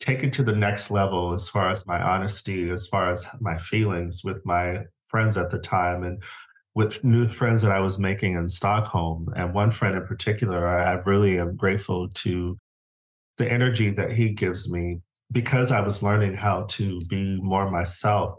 take 0.00 0.24
it 0.24 0.32
to 0.32 0.42
the 0.42 0.56
next 0.56 0.90
level 0.90 1.32
as 1.32 1.48
far 1.48 1.70
as 1.70 1.86
my 1.86 2.00
honesty, 2.00 2.70
as 2.70 2.86
far 2.86 3.10
as 3.10 3.26
my 3.40 3.56
feelings 3.58 4.22
with 4.24 4.44
my 4.44 4.80
friends 5.06 5.36
at 5.36 5.50
the 5.50 5.58
time 5.58 6.02
and 6.02 6.22
with 6.74 7.04
new 7.04 7.28
friends 7.28 7.62
that 7.62 7.72
I 7.72 7.80
was 7.80 7.98
making 7.98 8.34
in 8.34 8.48
Stockholm. 8.48 9.28
And 9.36 9.54
one 9.54 9.70
friend 9.70 9.96
in 9.96 10.06
particular, 10.06 10.66
I 10.66 10.94
really 11.04 11.38
am 11.38 11.56
grateful 11.56 12.08
to 12.08 12.58
the 13.40 13.50
energy 13.50 13.90
that 13.90 14.12
he 14.12 14.28
gives 14.28 14.70
me 14.70 15.00
because 15.32 15.72
I 15.72 15.80
was 15.80 16.02
learning 16.02 16.34
how 16.34 16.64
to 16.70 17.00
be 17.08 17.40
more 17.40 17.70
myself. 17.70 18.34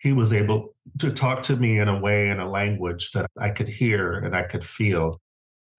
He 0.00 0.12
was 0.12 0.32
able 0.32 0.74
to 1.00 1.12
talk 1.12 1.42
to 1.44 1.56
me 1.56 1.78
in 1.78 1.88
a 1.88 2.00
way, 2.00 2.30
in 2.30 2.40
a 2.40 2.50
language 2.50 3.12
that 3.12 3.26
I 3.38 3.50
could 3.50 3.68
hear 3.68 4.12
and 4.12 4.34
I 4.34 4.44
could 4.44 4.64
feel. 4.64 5.20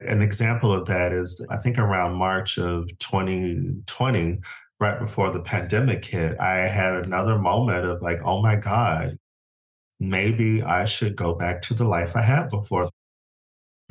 An 0.02 0.22
example 0.22 0.72
of 0.72 0.86
that 0.86 1.12
is, 1.12 1.46
I 1.50 1.58
think 1.58 1.80
around 1.80 2.14
March 2.14 2.60
of 2.60 2.88
2020, 3.00 4.40
right 4.80 5.00
before 5.00 5.32
the 5.32 5.42
pandemic 5.42 6.06
hit, 6.06 6.40
I 6.40 6.68
had 6.68 6.94
another 6.94 7.40
moment 7.40 7.86
of 7.86 8.02
like, 8.02 8.20
oh 8.24 8.42
my 8.42 8.56
God, 8.56 9.18
maybe 10.00 10.62
I 10.62 10.86
should 10.86 11.16
go 11.16 11.34
back 11.34 11.62
to 11.64 11.74
the 11.74 11.86
life 11.86 12.16
I 12.16 12.22
had 12.22 12.50
before. 12.50 12.90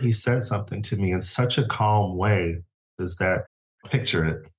He 0.01 0.12
said 0.12 0.44
something 0.44 0.83
to 0.83 0.96
me 0.96 1.11
in 1.11 1.20
such 1.20 1.59
a 1.59 1.66
calm 1.66 2.16
way 2.16 2.62
is 2.98 3.16
that 3.16 3.46
picture 3.90 4.25
it. 4.25 4.52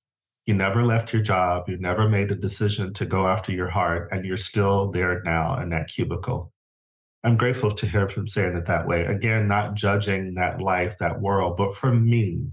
You 0.46 0.54
never 0.54 0.84
left 0.84 1.12
your 1.12 1.22
job. 1.22 1.68
You 1.68 1.78
never 1.78 2.08
made 2.08 2.30
a 2.30 2.36
decision 2.36 2.92
to 2.94 3.06
go 3.06 3.26
after 3.26 3.50
your 3.50 3.70
heart, 3.70 4.08
and 4.12 4.24
you're 4.24 4.36
still 4.36 4.90
there 4.90 5.22
now 5.24 5.58
in 5.58 5.70
that 5.70 5.88
cubicle. 5.88 6.52
I'm 7.24 7.38
grateful 7.38 7.70
to 7.70 7.86
hear 7.86 8.06
him 8.06 8.26
saying 8.26 8.54
it 8.54 8.66
that 8.66 8.86
way. 8.86 9.06
Again, 9.06 9.48
not 9.48 9.74
judging 9.74 10.34
that 10.34 10.60
life, 10.60 10.98
that 10.98 11.22
world, 11.22 11.56
but 11.56 11.74
for 11.74 11.94
me, 11.94 12.48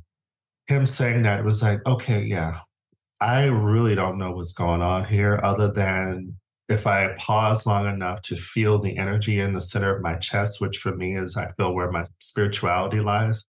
him 0.67 0.85
saying 0.85 1.23
that 1.23 1.43
was 1.43 1.61
like, 1.61 1.85
okay, 1.85 2.23
yeah, 2.23 2.59
I 3.19 3.47
really 3.47 3.95
don't 3.95 4.17
know 4.17 4.31
what's 4.31 4.53
going 4.53 4.81
on 4.81 5.05
here 5.05 5.39
other 5.43 5.69
than 5.69 6.37
if 6.69 6.87
I 6.87 7.15
pause 7.19 7.67
long 7.67 7.85
enough 7.85 8.21
to 8.23 8.37
feel 8.37 8.79
the 8.79 8.97
energy 8.97 9.39
in 9.41 9.51
the 9.53 9.59
center 9.59 9.93
of 9.93 10.01
my 10.01 10.15
chest, 10.15 10.61
which 10.61 10.77
for 10.77 10.95
me 10.95 11.17
is 11.17 11.35
I 11.35 11.51
feel 11.51 11.73
where 11.73 11.91
my 11.91 12.05
spirituality 12.21 13.01
lies, 13.01 13.49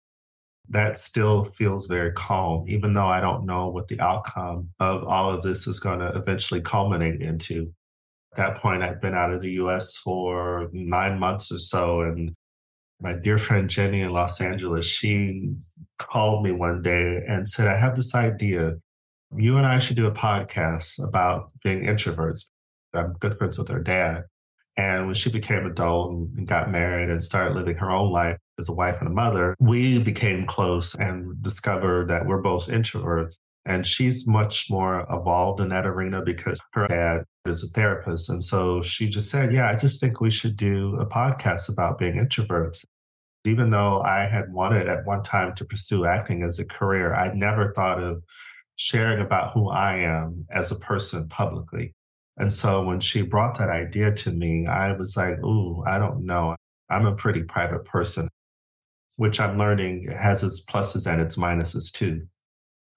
that 0.71 0.99
still 0.99 1.45
feels 1.45 1.87
very 1.87 2.13
calm, 2.13 2.65
even 2.69 2.93
though 2.93 3.07
I 3.07 3.21
don't 3.21 3.45
know 3.45 3.69
what 3.69 3.89
the 3.89 4.01
outcome 4.01 4.71
of 4.79 5.05
all 5.05 5.31
of 5.31 5.43
this 5.43 5.67
is 5.67 5.81
going 5.81 5.99
to 5.99 6.17
eventually 6.17 6.61
culminate 6.61 7.21
into. 7.21 7.73
At 8.33 8.37
that 8.37 8.57
point, 8.59 8.83
I'd 8.83 9.01
been 9.01 9.15
out 9.15 9.33
of 9.33 9.43
the 9.43 9.51
US 9.53 9.97
for 9.97 10.69
nine 10.73 11.19
months 11.19 11.51
or 11.51 11.59
so. 11.59 12.03
And 12.03 12.33
my 13.01 13.15
dear 13.15 13.37
friend 13.37 13.69
Jenny 13.69 14.03
in 14.03 14.13
Los 14.13 14.41
Angeles, 14.41 14.87
she 14.87 15.53
called 15.99 16.45
me 16.45 16.53
one 16.53 16.83
day 16.83 17.21
and 17.27 17.49
said, 17.49 17.67
I 17.67 17.77
have 17.77 17.97
this 17.97 18.15
idea. 18.15 18.77
You 19.37 19.57
and 19.57 19.67
I 19.67 19.79
should 19.79 19.97
do 19.97 20.07
a 20.07 20.13
podcast 20.13 21.03
about 21.03 21.51
being 21.63 21.85
introverts 21.85 22.49
I'm 22.95 23.13
good 23.15 23.37
friends 23.39 23.59
with 23.59 23.69
her 23.69 23.81
dad. 23.81 24.25
And 24.77 25.07
when 25.07 25.15
she 25.15 25.31
became 25.31 25.67
adult 25.67 26.13
and 26.13 26.47
got 26.47 26.71
married 26.71 27.11
and 27.11 27.23
started 27.23 27.55
living 27.55 27.77
her 27.77 27.91
own 27.91 28.11
life 28.11 28.39
as 28.59 28.69
a 28.69 28.73
wife 28.73 28.97
and 29.01 29.09
a 29.09 29.13
mother, 29.13 29.55
we 29.59 30.03
became 30.03 30.47
close 30.47 30.95
and 30.95 31.41
discovered 31.43 32.09
that 32.09 32.27
we're 32.27 32.41
both 32.41 32.69
introverts. 32.69 33.39
And 33.67 33.87
she's 33.87 34.27
much 34.27 34.71
more 34.71 35.07
evolved 35.11 35.61
in 35.61 35.69
that 35.69 35.87
arena 35.87 36.23
because 36.23 36.61
her 36.73 36.89
dad 36.89 37.25
is 37.45 37.63
a 37.63 37.69
therapist. 37.69 38.31
And 38.31 38.43
so 38.43 38.81
she 38.81 39.09
just 39.09 39.31
said, 39.31 39.53
Yeah, 39.53 39.69
I 39.69 39.77
just 39.77 40.01
think 40.01 40.21
we 40.21 40.31
should 40.31 40.57
do 40.57 40.97
a 40.97 41.07
podcast 41.07 41.71
about 41.71 41.99
being 41.99 42.15
introverts. 42.15 42.85
Even 43.45 43.71
though 43.71 44.03
I 44.03 44.27
had 44.27 44.53
wanted 44.53 44.87
at 44.87 45.05
one 45.05 45.23
time 45.23 45.55
to 45.55 45.65
pursue 45.65 46.05
acting 46.05 46.43
as 46.43 46.59
a 46.59 46.65
career, 46.65 47.15
I 47.15 47.33
never 47.35 47.73
thought 47.73 48.03
of 48.03 48.23
sharing 48.77 49.21
about 49.21 49.53
who 49.53 49.69
I 49.69 49.97
am 49.99 50.47
as 50.51 50.71
a 50.71 50.77
person 50.77 51.29
publicly. 51.29 51.95
And 52.41 52.51
so 52.51 52.83
when 52.83 53.01
she 53.01 53.21
brought 53.21 53.59
that 53.59 53.69
idea 53.69 54.13
to 54.13 54.31
me, 54.33 54.67
I 54.67 54.93
was 54.93 55.15
like, 55.15 55.39
ooh, 55.45 55.85
I 55.87 55.99
don't 55.99 56.25
know. 56.25 56.57
I'm 56.89 57.05
a 57.05 57.15
pretty 57.15 57.43
private 57.43 57.85
person, 57.85 58.31
which 59.17 59.39
I'm 59.39 59.59
learning 59.59 60.09
has 60.11 60.43
its 60.43 60.65
pluses 60.65 61.07
and 61.07 61.21
its 61.21 61.37
minuses 61.37 61.93
too. 61.93 62.27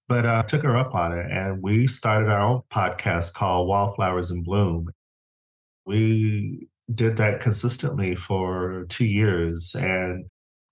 But 0.07 0.25
I 0.25 0.35
uh, 0.35 0.43
took 0.43 0.63
her 0.63 0.77
up 0.77 0.95
on 0.95 1.11
it 1.11 1.29
and 1.29 1.61
we 1.61 1.87
started 1.87 2.29
our 2.29 2.39
own 2.39 2.61
podcast 2.71 3.33
called 3.33 3.67
Wallflowers 3.67 4.31
in 4.31 4.43
Bloom. 4.43 4.89
We 5.85 6.69
did 6.95 7.17
that 7.17 7.41
consistently 7.41 8.15
for 8.15 8.85
two 8.87 9.05
years. 9.05 9.75
And 9.75 10.23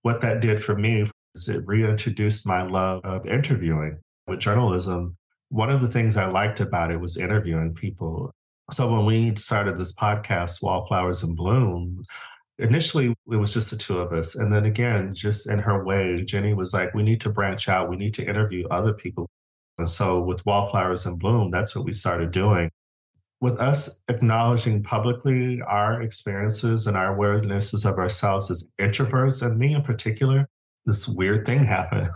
what 0.03 0.21
that 0.21 0.39
did 0.39 0.63
for 0.63 0.77
me 0.77 1.07
is 1.35 1.49
it 1.49 1.67
reintroduced 1.67 2.47
my 2.47 2.61
love 2.61 3.01
of 3.03 3.25
interviewing 3.25 3.99
with 4.27 4.39
journalism. 4.39 5.17
One 5.49 5.69
of 5.69 5.81
the 5.81 5.89
things 5.89 6.15
I 6.15 6.27
liked 6.27 6.61
about 6.61 6.89
it 6.89 7.01
was 7.01 7.17
interviewing 7.17 7.73
people. 7.73 8.31
So 8.71 8.87
when 8.87 9.05
we 9.05 9.35
started 9.35 9.75
this 9.75 9.93
podcast, 9.93 10.63
Wallflowers 10.63 11.23
in 11.23 11.35
Bloom, 11.35 12.01
initially 12.57 13.13
it 13.29 13.35
was 13.35 13.53
just 13.53 13.71
the 13.71 13.75
two 13.75 13.99
of 13.99 14.13
us. 14.13 14.35
And 14.35 14.51
then 14.51 14.63
again, 14.63 15.13
just 15.13 15.49
in 15.49 15.59
her 15.59 15.83
way, 15.83 16.23
Jenny 16.23 16.53
was 16.53 16.73
like, 16.73 16.93
we 16.93 17.03
need 17.03 17.19
to 17.21 17.29
branch 17.29 17.67
out. 17.67 17.89
We 17.89 17.97
need 17.97 18.13
to 18.13 18.25
interview 18.25 18.65
other 18.69 18.93
people. 18.93 19.29
And 19.77 19.89
so 19.89 20.21
with 20.21 20.45
Wallflowers 20.45 21.05
in 21.05 21.17
Bloom, 21.17 21.51
that's 21.51 21.75
what 21.75 21.83
we 21.83 21.91
started 21.91 22.31
doing. 22.31 22.71
With 23.41 23.59
us 23.59 24.03
acknowledging 24.07 24.83
publicly 24.83 25.61
our 25.67 26.01
experiences 26.01 26.87
and 26.87 26.95
our 26.95 27.17
awarenesses 27.17 27.89
of 27.89 27.97
ourselves 27.97 28.49
as 28.49 28.67
introverts, 28.79 29.45
and 29.45 29.57
me 29.57 29.73
in 29.73 29.81
particular, 29.81 30.47
this 30.85 31.09
weird 31.09 31.45
thing 31.45 31.65
happened. 31.65 32.07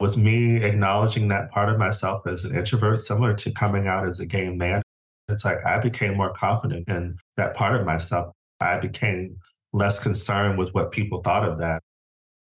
With 0.00 0.16
me 0.16 0.64
acknowledging 0.64 1.28
that 1.28 1.52
part 1.52 1.68
of 1.68 1.78
myself 1.78 2.26
as 2.26 2.44
an 2.44 2.56
introvert, 2.56 2.98
similar 2.98 3.34
to 3.34 3.52
coming 3.52 3.86
out 3.86 4.08
as 4.08 4.18
a 4.18 4.26
gay 4.26 4.48
man 4.50 4.82
it's 5.28 5.44
like 5.44 5.64
I 5.64 5.78
became 5.78 6.16
more 6.16 6.32
confident 6.32 6.88
in 6.88 7.16
that 7.36 7.54
part 7.54 7.78
of 7.78 7.86
myself. 7.86 8.32
I 8.60 8.78
became 8.78 9.38
less 9.72 10.02
concerned 10.02 10.58
with 10.58 10.70
what 10.74 10.92
people 10.92 11.22
thought 11.22 11.48
of 11.48 11.58
that. 11.58 11.82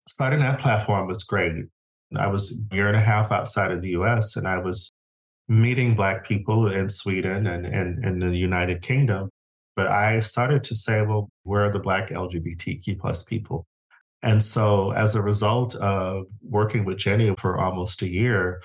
Starting 0.08 0.40
that 0.42 0.60
platform 0.60 1.08
was 1.08 1.24
great. 1.24 1.54
I 2.16 2.28
was 2.28 2.62
a 2.72 2.76
year 2.76 2.88
and 2.88 2.96
a 2.96 3.02
half 3.02 3.32
outside 3.32 3.72
of 3.72 3.82
the 3.82 3.90
US 3.90 4.36
and 4.36 4.48
I 4.48 4.60
was 4.60 4.92
meeting 5.48 5.96
Black 5.96 6.26
people 6.26 6.72
in 6.72 6.90
Sweden 6.90 7.48
and, 7.48 7.66
in 7.66 8.20
the 8.20 8.36
United 8.36 8.82
Kingdom. 8.82 9.30
But 9.76 9.88
I 9.88 10.20
started 10.20 10.64
to 10.66 10.76
say, 10.76 11.02
well, 11.02 11.30
where 11.44 11.66
are 11.66 11.72
the 11.72 11.80
Black 11.80 12.10
LGBTQ 12.10 13.00
plus 13.00 13.24
people? 13.24 13.66
And 14.24 14.42
so 14.42 14.92
as 14.92 15.16
a 15.16 15.22
result 15.22 15.76
of 15.76 16.26
working 16.42 16.86
with 16.86 16.98
Jenny 16.98 17.34
for 17.38 17.60
almost 17.60 18.02
a 18.02 18.10
year, 18.10 18.62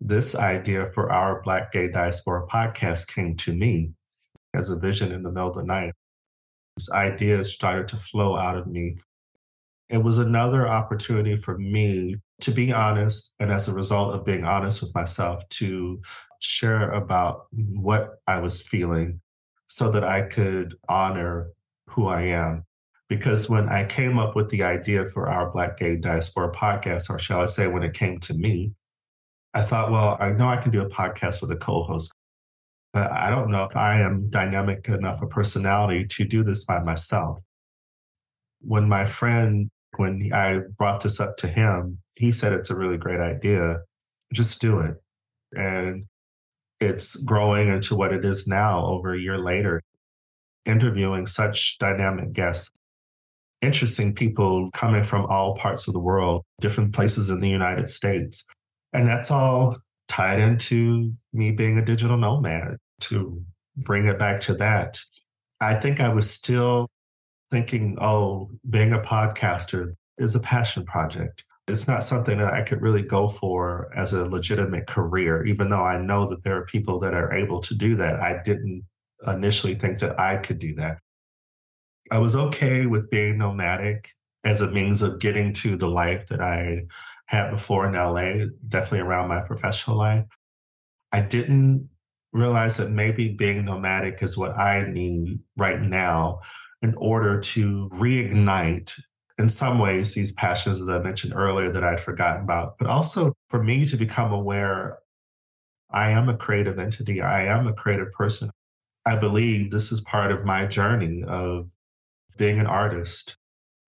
this 0.00 0.34
idea 0.34 0.90
for 0.94 1.10
our 1.10 1.42
Black 1.42 1.72
Gay 1.72 1.88
Diaspora 1.88 2.46
podcast 2.46 3.12
came 3.12 3.34
to 3.36 3.54
me 3.54 3.92
as 4.54 4.70
a 4.70 4.78
vision 4.78 5.12
in 5.12 5.22
the 5.22 5.30
middle 5.30 5.48
of 5.48 5.54
the 5.54 5.64
night. 5.64 5.94
This 6.76 6.90
idea 6.92 7.44
started 7.44 7.88
to 7.88 7.96
flow 7.96 8.36
out 8.36 8.56
of 8.56 8.66
me. 8.66 8.96
It 9.88 10.02
was 10.02 10.18
another 10.18 10.68
opportunity 10.68 11.36
for 11.36 11.58
me 11.58 12.16
to 12.40 12.50
be 12.52 12.72
honest, 12.72 13.34
and 13.40 13.50
as 13.50 13.68
a 13.68 13.74
result 13.74 14.14
of 14.14 14.24
being 14.24 14.44
honest 14.44 14.80
with 14.80 14.94
myself, 14.94 15.48
to 15.48 16.00
share 16.40 16.90
about 16.92 17.46
what 17.50 18.20
I 18.26 18.40
was 18.40 18.62
feeling 18.62 19.20
so 19.66 19.90
that 19.90 20.04
I 20.04 20.22
could 20.22 20.76
honor 20.88 21.48
who 21.88 22.06
I 22.06 22.22
am. 22.22 22.64
Because 23.08 23.48
when 23.48 23.68
I 23.68 23.84
came 23.86 24.18
up 24.18 24.36
with 24.36 24.50
the 24.50 24.62
idea 24.62 25.06
for 25.06 25.28
our 25.28 25.50
Black 25.50 25.78
Gay 25.78 25.96
Diaspora 25.96 26.52
podcast, 26.52 27.10
or 27.10 27.18
shall 27.18 27.40
I 27.40 27.46
say, 27.46 27.66
when 27.66 27.82
it 27.82 27.94
came 27.94 28.18
to 28.20 28.34
me, 28.34 28.72
I 29.58 29.62
thought, 29.62 29.90
well, 29.90 30.16
I 30.20 30.30
know 30.30 30.46
I 30.46 30.58
can 30.58 30.70
do 30.70 30.82
a 30.82 30.88
podcast 30.88 31.40
with 31.40 31.50
a 31.50 31.56
co 31.56 31.82
host, 31.82 32.12
but 32.92 33.10
I 33.10 33.28
don't 33.28 33.50
know 33.50 33.64
if 33.64 33.76
I 33.76 34.00
am 34.00 34.30
dynamic 34.30 34.88
enough 34.88 35.20
a 35.20 35.26
personality 35.26 36.06
to 36.10 36.24
do 36.24 36.44
this 36.44 36.64
by 36.64 36.80
myself. 36.80 37.42
When 38.60 38.88
my 38.88 39.04
friend, 39.04 39.68
when 39.96 40.30
I 40.32 40.60
brought 40.76 41.02
this 41.02 41.18
up 41.18 41.36
to 41.38 41.48
him, 41.48 41.98
he 42.14 42.30
said 42.30 42.52
it's 42.52 42.70
a 42.70 42.76
really 42.76 42.98
great 42.98 43.18
idea. 43.18 43.78
Just 44.32 44.60
do 44.60 44.78
it. 44.78 44.94
And 45.50 46.04
it's 46.78 47.16
growing 47.24 47.66
into 47.66 47.96
what 47.96 48.12
it 48.12 48.24
is 48.24 48.46
now 48.46 48.86
over 48.86 49.12
a 49.12 49.20
year 49.20 49.38
later, 49.38 49.82
interviewing 50.66 51.26
such 51.26 51.78
dynamic 51.78 52.32
guests, 52.32 52.70
interesting 53.60 54.14
people 54.14 54.70
coming 54.72 55.02
from 55.02 55.26
all 55.26 55.56
parts 55.56 55.88
of 55.88 55.94
the 55.94 56.00
world, 56.00 56.44
different 56.60 56.94
places 56.94 57.28
in 57.28 57.40
the 57.40 57.48
United 57.48 57.88
States 57.88 58.46
and 58.92 59.06
that's 59.06 59.30
all 59.30 59.76
tied 60.08 60.40
into 60.40 61.12
me 61.32 61.50
being 61.50 61.78
a 61.78 61.84
digital 61.84 62.16
nomad 62.16 62.76
to 63.00 63.42
bring 63.76 64.06
it 64.06 64.18
back 64.18 64.40
to 64.40 64.54
that. 64.54 65.00
I 65.60 65.74
think 65.74 66.00
I 66.00 66.08
was 66.08 66.30
still 66.30 66.88
thinking, 67.50 67.96
oh, 68.00 68.50
being 68.68 68.92
a 68.92 68.98
podcaster 68.98 69.94
is 70.18 70.34
a 70.34 70.40
passion 70.40 70.84
project. 70.84 71.44
it's 71.68 71.86
not 71.86 72.02
something 72.02 72.38
that 72.38 72.52
I 72.52 72.62
could 72.62 72.80
really 72.80 73.02
go 73.02 73.28
for 73.28 73.90
as 73.94 74.14
a 74.14 74.26
legitimate 74.26 74.86
career, 74.86 75.44
even 75.44 75.68
though 75.68 75.84
I 75.84 75.98
know 75.98 76.26
that 76.28 76.42
there 76.42 76.56
are 76.56 76.64
people 76.64 76.98
that 77.00 77.12
are 77.12 77.32
able 77.32 77.60
to 77.60 77.74
do 77.74 77.94
that. 77.96 78.20
I 78.20 78.40
didn't 78.42 78.84
initially 79.26 79.74
think 79.74 79.98
that 79.98 80.18
I 80.18 80.38
could 80.38 80.58
do 80.58 80.74
that. 80.76 80.98
I 82.10 82.18
was 82.18 82.34
okay 82.34 82.86
with 82.86 83.10
being 83.10 83.36
nomadic 83.36 84.14
as 84.44 84.60
a 84.60 84.70
means 84.70 85.02
of 85.02 85.18
getting 85.18 85.52
to 85.52 85.76
the 85.76 85.88
life 85.88 86.26
that 86.26 86.40
I 86.40 86.86
had 87.26 87.50
before 87.50 87.86
in 87.86 87.94
LA, 87.94 88.46
definitely 88.66 89.00
around 89.00 89.28
my 89.28 89.40
professional 89.40 89.96
life. 89.96 90.24
I 91.12 91.20
didn't 91.20 91.88
realize 92.32 92.76
that 92.76 92.90
maybe 92.90 93.28
being 93.28 93.64
nomadic 93.64 94.22
is 94.22 94.36
what 94.36 94.56
I 94.58 94.86
need 94.88 95.40
right 95.56 95.80
now 95.80 96.40
in 96.82 96.94
order 96.94 97.40
to 97.40 97.88
reignite 97.94 99.00
in 99.38 99.48
some 99.48 99.78
ways 99.78 100.14
these 100.14 100.32
passions, 100.32 100.80
as 100.80 100.88
I 100.88 100.98
mentioned 100.98 101.32
earlier, 101.34 101.70
that 101.70 101.84
I'd 101.84 102.00
forgotten 102.00 102.42
about, 102.42 102.76
but 102.78 102.88
also 102.88 103.34
for 103.48 103.62
me 103.62 103.86
to 103.86 103.96
become 103.96 104.32
aware 104.32 104.98
I 105.90 106.10
am 106.10 106.28
a 106.28 106.36
creative 106.36 106.78
entity, 106.78 107.22
I 107.22 107.44
am 107.44 107.66
a 107.66 107.72
creative 107.72 108.12
person. 108.12 108.50
I 109.06 109.16
believe 109.16 109.70
this 109.70 109.90
is 109.90 110.02
part 110.02 110.32
of 110.32 110.44
my 110.44 110.66
journey 110.66 111.24
of 111.26 111.70
being 112.36 112.58
an 112.58 112.66
artist. 112.66 113.36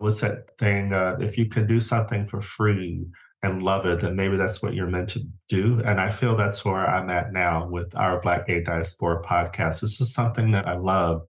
What's 0.01 0.23
that 0.23 0.57
thing? 0.57 0.95
Uh, 0.95 1.19
if 1.21 1.37
you 1.37 1.45
can 1.45 1.67
do 1.67 1.79
something 1.79 2.25
for 2.25 2.41
free 2.41 3.05
and 3.43 3.63
love 3.63 3.85
it, 3.85 4.01
then 4.01 4.17
maybe 4.17 4.39
that's 4.39 4.63
what 4.63 4.73
you're 4.73 4.87
meant 4.87 5.11
to 5.11 5.21
do. 5.47 5.83
And 5.85 6.01
I 6.01 6.09
feel 6.09 6.35
that's 6.35 6.65
where 6.65 6.89
I'm 6.89 7.11
at 7.11 7.35
now 7.35 7.69
with 7.69 7.95
our 7.95 8.19
Black 8.19 8.47
Gay 8.47 8.63
Diaspora 8.63 9.23
podcast. 9.23 9.83
This 9.83 10.01
is 10.01 10.15
something 10.15 10.53
that 10.53 10.67
I 10.67 10.79
love. 10.79 11.27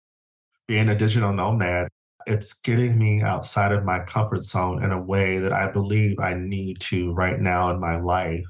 Being 0.68 0.90
a 0.90 0.96
digital 0.96 1.32
nomad, 1.32 1.90
it's 2.26 2.60
getting 2.60 2.98
me 2.98 3.22
outside 3.22 3.72
of 3.72 3.86
my 3.86 4.00
comfort 4.00 4.44
zone 4.44 4.84
in 4.84 4.92
a 4.92 5.00
way 5.00 5.38
that 5.38 5.54
I 5.54 5.72
believe 5.72 6.18
I 6.18 6.34
need 6.34 6.80
to 6.82 7.14
right 7.14 7.40
now 7.40 7.70
in 7.70 7.80
my 7.80 8.02
life. 8.02 8.48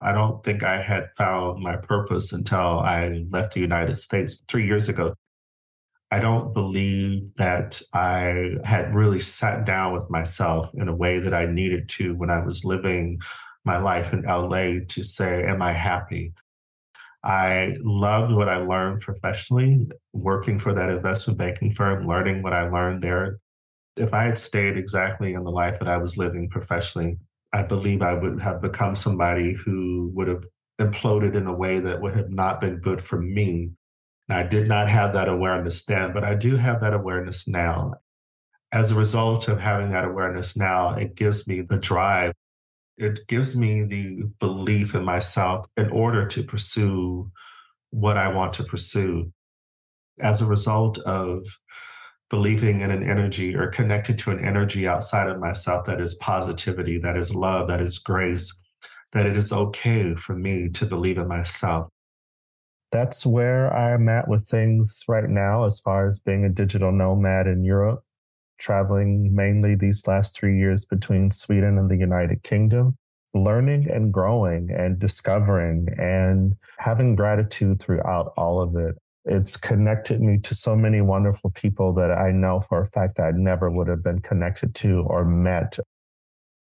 I 0.00 0.12
don't 0.12 0.44
think 0.44 0.62
I 0.62 0.80
had 0.80 1.08
found 1.18 1.60
my 1.60 1.76
purpose 1.76 2.32
until 2.32 2.78
I 2.78 3.24
left 3.32 3.54
the 3.54 3.60
United 3.60 3.96
States 3.96 4.44
three 4.46 4.64
years 4.64 4.88
ago. 4.88 5.14
I 6.14 6.20
don't 6.20 6.54
believe 6.54 7.34
that 7.38 7.82
I 7.92 8.52
had 8.62 8.94
really 8.94 9.18
sat 9.18 9.66
down 9.66 9.92
with 9.92 10.08
myself 10.10 10.70
in 10.74 10.86
a 10.86 10.94
way 10.94 11.18
that 11.18 11.34
I 11.34 11.46
needed 11.46 11.88
to 11.88 12.14
when 12.14 12.30
I 12.30 12.38
was 12.38 12.64
living 12.64 13.20
my 13.64 13.78
life 13.78 14.12
in 14.12 14.22
LA 14.22 14.84
to 14.90 15.02
say, 15.02 15.42
Am 15.42 15.60
I 15.60 15.72
happy? 15.72 16.32
I 17.24 17.74
loved 17.80 18.32
what 18.32 18.48
I 18.48 18.58
learned 18.58 19.00
professionally, 19.00 19.88
working 20.12 20.60
for 20.60 20.72
that 20.72 20.88
investment 20.88 21.36
banking 21.36 21.72
firm, 21.72 22.06
learning 22.06 22.44
what 22.44 22.52
I 22.52 22.68
learned 22.68 23.02
there. 23.02 23.40
If 23.96 24.14
I 24.14 24.22
had 24.22 24.38
stayed 24.38 24.78
exactly 24.78 25.34
in 25.34 25.42
the 25.42 25.50
life 25.50 25.80
that 25.80 25.88
I 25.88 25.98
was 25.98 26.16
living 26.16 26.48
professionally, 26.48 27.18
I 27.52 27.64
believe 27.64 28.02
I 28.02 28.14
would 28.14 28.40
have 28.40 28.60
become 28.60 28.94
somebody 28.94 29.54
who 29.54 30.12
would 30.14 30.28
have 30.28 30.44
imploded 30.80 31.34
in 31.34 31.48
a 31.48 31.56
way 31.56 31.80
that 31.80 32.00
would 32.00 32.14
have 32.14 32.30
not 32.30 32.60
been 32.60 32.76
good 32.76 33.02
for 33.02 33.20
me. 33.20 33.72
And 34.28 34.38
I 34.38 34.42
did 34.42 34.68
not 34.68 34.88
have 34.88 35.12
that 35.12 35.28
awareness 35.28 35.84
then, 35.84 36.12
but 36.12 36.24
I 36.24 36.34
do 36.34 36.56
have 36.56 36.80
that 36.80 36.94
awareness 36.94 37.46
now. 37.46 37.94
As 38.72 38.90
a 38.90 38.96
result 38.96 39.48
of 39.48 39.60
having 39.60 39.90
that 39.90 40.04
awareness 40.04 40.56
now, 40.56 40.94
it 40.94 41.14
gives 41.14 41.46
me 41.46 41.60
the 41.60 41.76
drive 41.76 42.32
it 42.96 43.26
gives 43.26 43.56
me 43.56 43.82
the 43.82 44.22
belief 44.38 44.94
in 44.94 45.04
myself 45.04 45.66
in 45.76 45.90
order 45.90 46.26
to 46.26 46.42
pursue 46.42 47.30
what 47.90 48.16
I 48.16 48.28
want 48.28 48.52
to 48.54 48.64
pursue. 48.64 49.32
As 50.20 50.40
a 50.40 50.46
result 50.46 50.98
of 50.98 51.46
believing 52.30 52.82
in 52.82 52.90
an 52.90 53.02
energy 53.02 53.54
or 53.56 53.68
connected 53.68 54.16
to 54.18 54.30
an 54.30 54.44
energy 54.44 54.86
outside 54.86 55.28
of 55.28 55.40
myself 55.40 55.86
that 55.86 56.00
is 56.00 56.14
positivity, 56.14 56.98
that 56.98 57.16
is 57.16 57.34
love, 57.34 57.68
that 57.68 57.80
is 57.80 57.98
grace, 57.98 58.62
that 59.12 59.26
it 59.26 59.36
is 59.36 59.52
okay 59.52 60.14
for 60.14 60.36
me 60.36 60.68
to 60.68 60.86
believe 60.86 61.18
in 61.18 61.28
myself. 61.28 61.88
That's 62.94 63.26
where 63.26 63.70
I'm 63.76 64.08
at 64.08 64.28
with 64.28 64.46
things 64.46 65.04
right 65.08 65.28
now 65.28 65.64
as 65.64 65.80
far 65.80 66.06
as 66.06 66.18
being 66.18 66.44
a 66.44 66.48
digital 66.48 66.92
nomad 66.92 67.46
in 67.46 67.64
Europe 67.64 68.04
traveling 68.58 69.34
mainly 69.34 69.74
these 69.74 70.06
last 70.06 70.38
three 70.38 70.58
years 70.58 70.84
between 70.84 71.30
Sweden 71.30 71.78
and 71.78 71.90
the 71.90 71.96
United 71.96 72.42
Kingdom, 72.42 72.96
learning 73.34 73.88
and 73.90 74.12
growing 74.12 74.70
and 74.70 74.98
discovering 74.98 75.88
and 75.98 76.54
having 76.78 77.14
gratitude 77.14 77.80
throughout 77.80 78.32
all 78.36 78.60
of 78.62 78.76
it. 78.76 78.96
It's 79.26 79.56
connected 79.56 80.20
me 80.20 80.38
to 80.38 80.54
so 80.54 80.76
many 80.76 81.00
wonderful 81.00 81.50
people 81.50 81.92
that 81.94 82.10
I 82.10 82.30
know 82.30 82.60
for 82.60 82.82
a 82.82 82.86
fact 82.86 83.18
I 83.18 83.32
never 83.32 83.70
would 83.70 83.88
have 83.88 84.04
been 84.04 84.20
connected 84.20 84.74
to 84.76 85.00
or 85.06 85.24
met. 85.24 85.78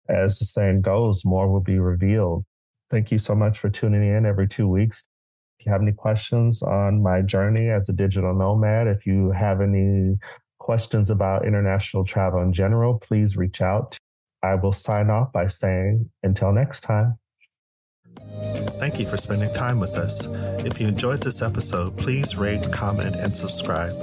As 0.09 0.39
the 0.39 0.45
saying 0.45 0.81
goes, 0.81 1.23
more 1.25 1.49
will 1.49 1.61
be 1.61 1.79
revealed. 1.79 2.45
Thank 2.89 3.11
you 3.11 3.19
so 3.19 3.36
much 3.36 3.59
for 3.59 3.69
tuning 3.69 4.03
in 4.03 4.25
every 4.25 4.47
two 4.47 4.67
weeks. 4.67 5.07
You 5.66 5.72
have 5.72 5.82
any 5.82 5.91
questions 5.91 6.61
on 6.61 7.01
my 7.01 7.22
journey 7.22 7.70
as 7.70 7.89
a 7.89 7.93
digital 7.93 8.34
nomad, 8.34 8.88
if 8.88 9.05
you 9.05 9.32
have 9.32 9.61
any 9.61 10.18
questions 10.59 11.09
about 11.09 11.45
international 11.45 12.05
travel 12.05 12.41
in 12.41 12.53
general, 12.53 12.97
please 12.99 13.36
reach 13.36 13.61
out. 13.61 13.97
I 14.41 14.55
will 14.55 14.74
sign 14.74 15.09
off 15.09 15.32
by 15.32 15.47
saying, 15.47 16.09
until 16.22 16.51
next 16.51 16.82
time. 16.82 17.18
Thank 18.80 18.99
you 18.99 19.05
for 19.05 19.18
spending 19.18 19.53
time 19.53 19.80
with 19.80 19.95
us. 19.97 20.28
If 20.66 20.82
you 20.82 20.88
enjoyed 20.88 21.22
this 21.22 21.41
episode, 21.41 21.97
please 21.97 22.36
rate, 22.36 22.72
comment, 22.72 23.16
and 23.16 23.36
subscribe. 23.36 23.93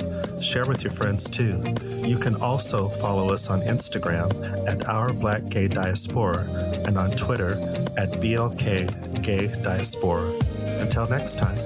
Share 0.42 0.66
with 0.66 0.82
your 0.82 0.92
friends 0.92 1.28
too. 1.28 1.62
You 2.06 2.16
can 2.16 2.34
also 2.36 2.88
follow 2.88 3.32
us 3.32 3.50
on 3.50 3.60
Instagram 3.60 4.30
at 4.66 4.86
Our 4.86 5.12
Black 5.12 5.48
Gay 5.48 5.68
Diaspora 5.68 6.46
and 6.86 6.96
on 6.96 7.10
Twitter 7.10 7.52
at 7.98 8.08
BLK 8.22 9.22
Gay 9.22 9.48
Diaspora. 9.62 10.32
Until 10.80 11.08
next 11.08 11.38
time. 11.38 11.58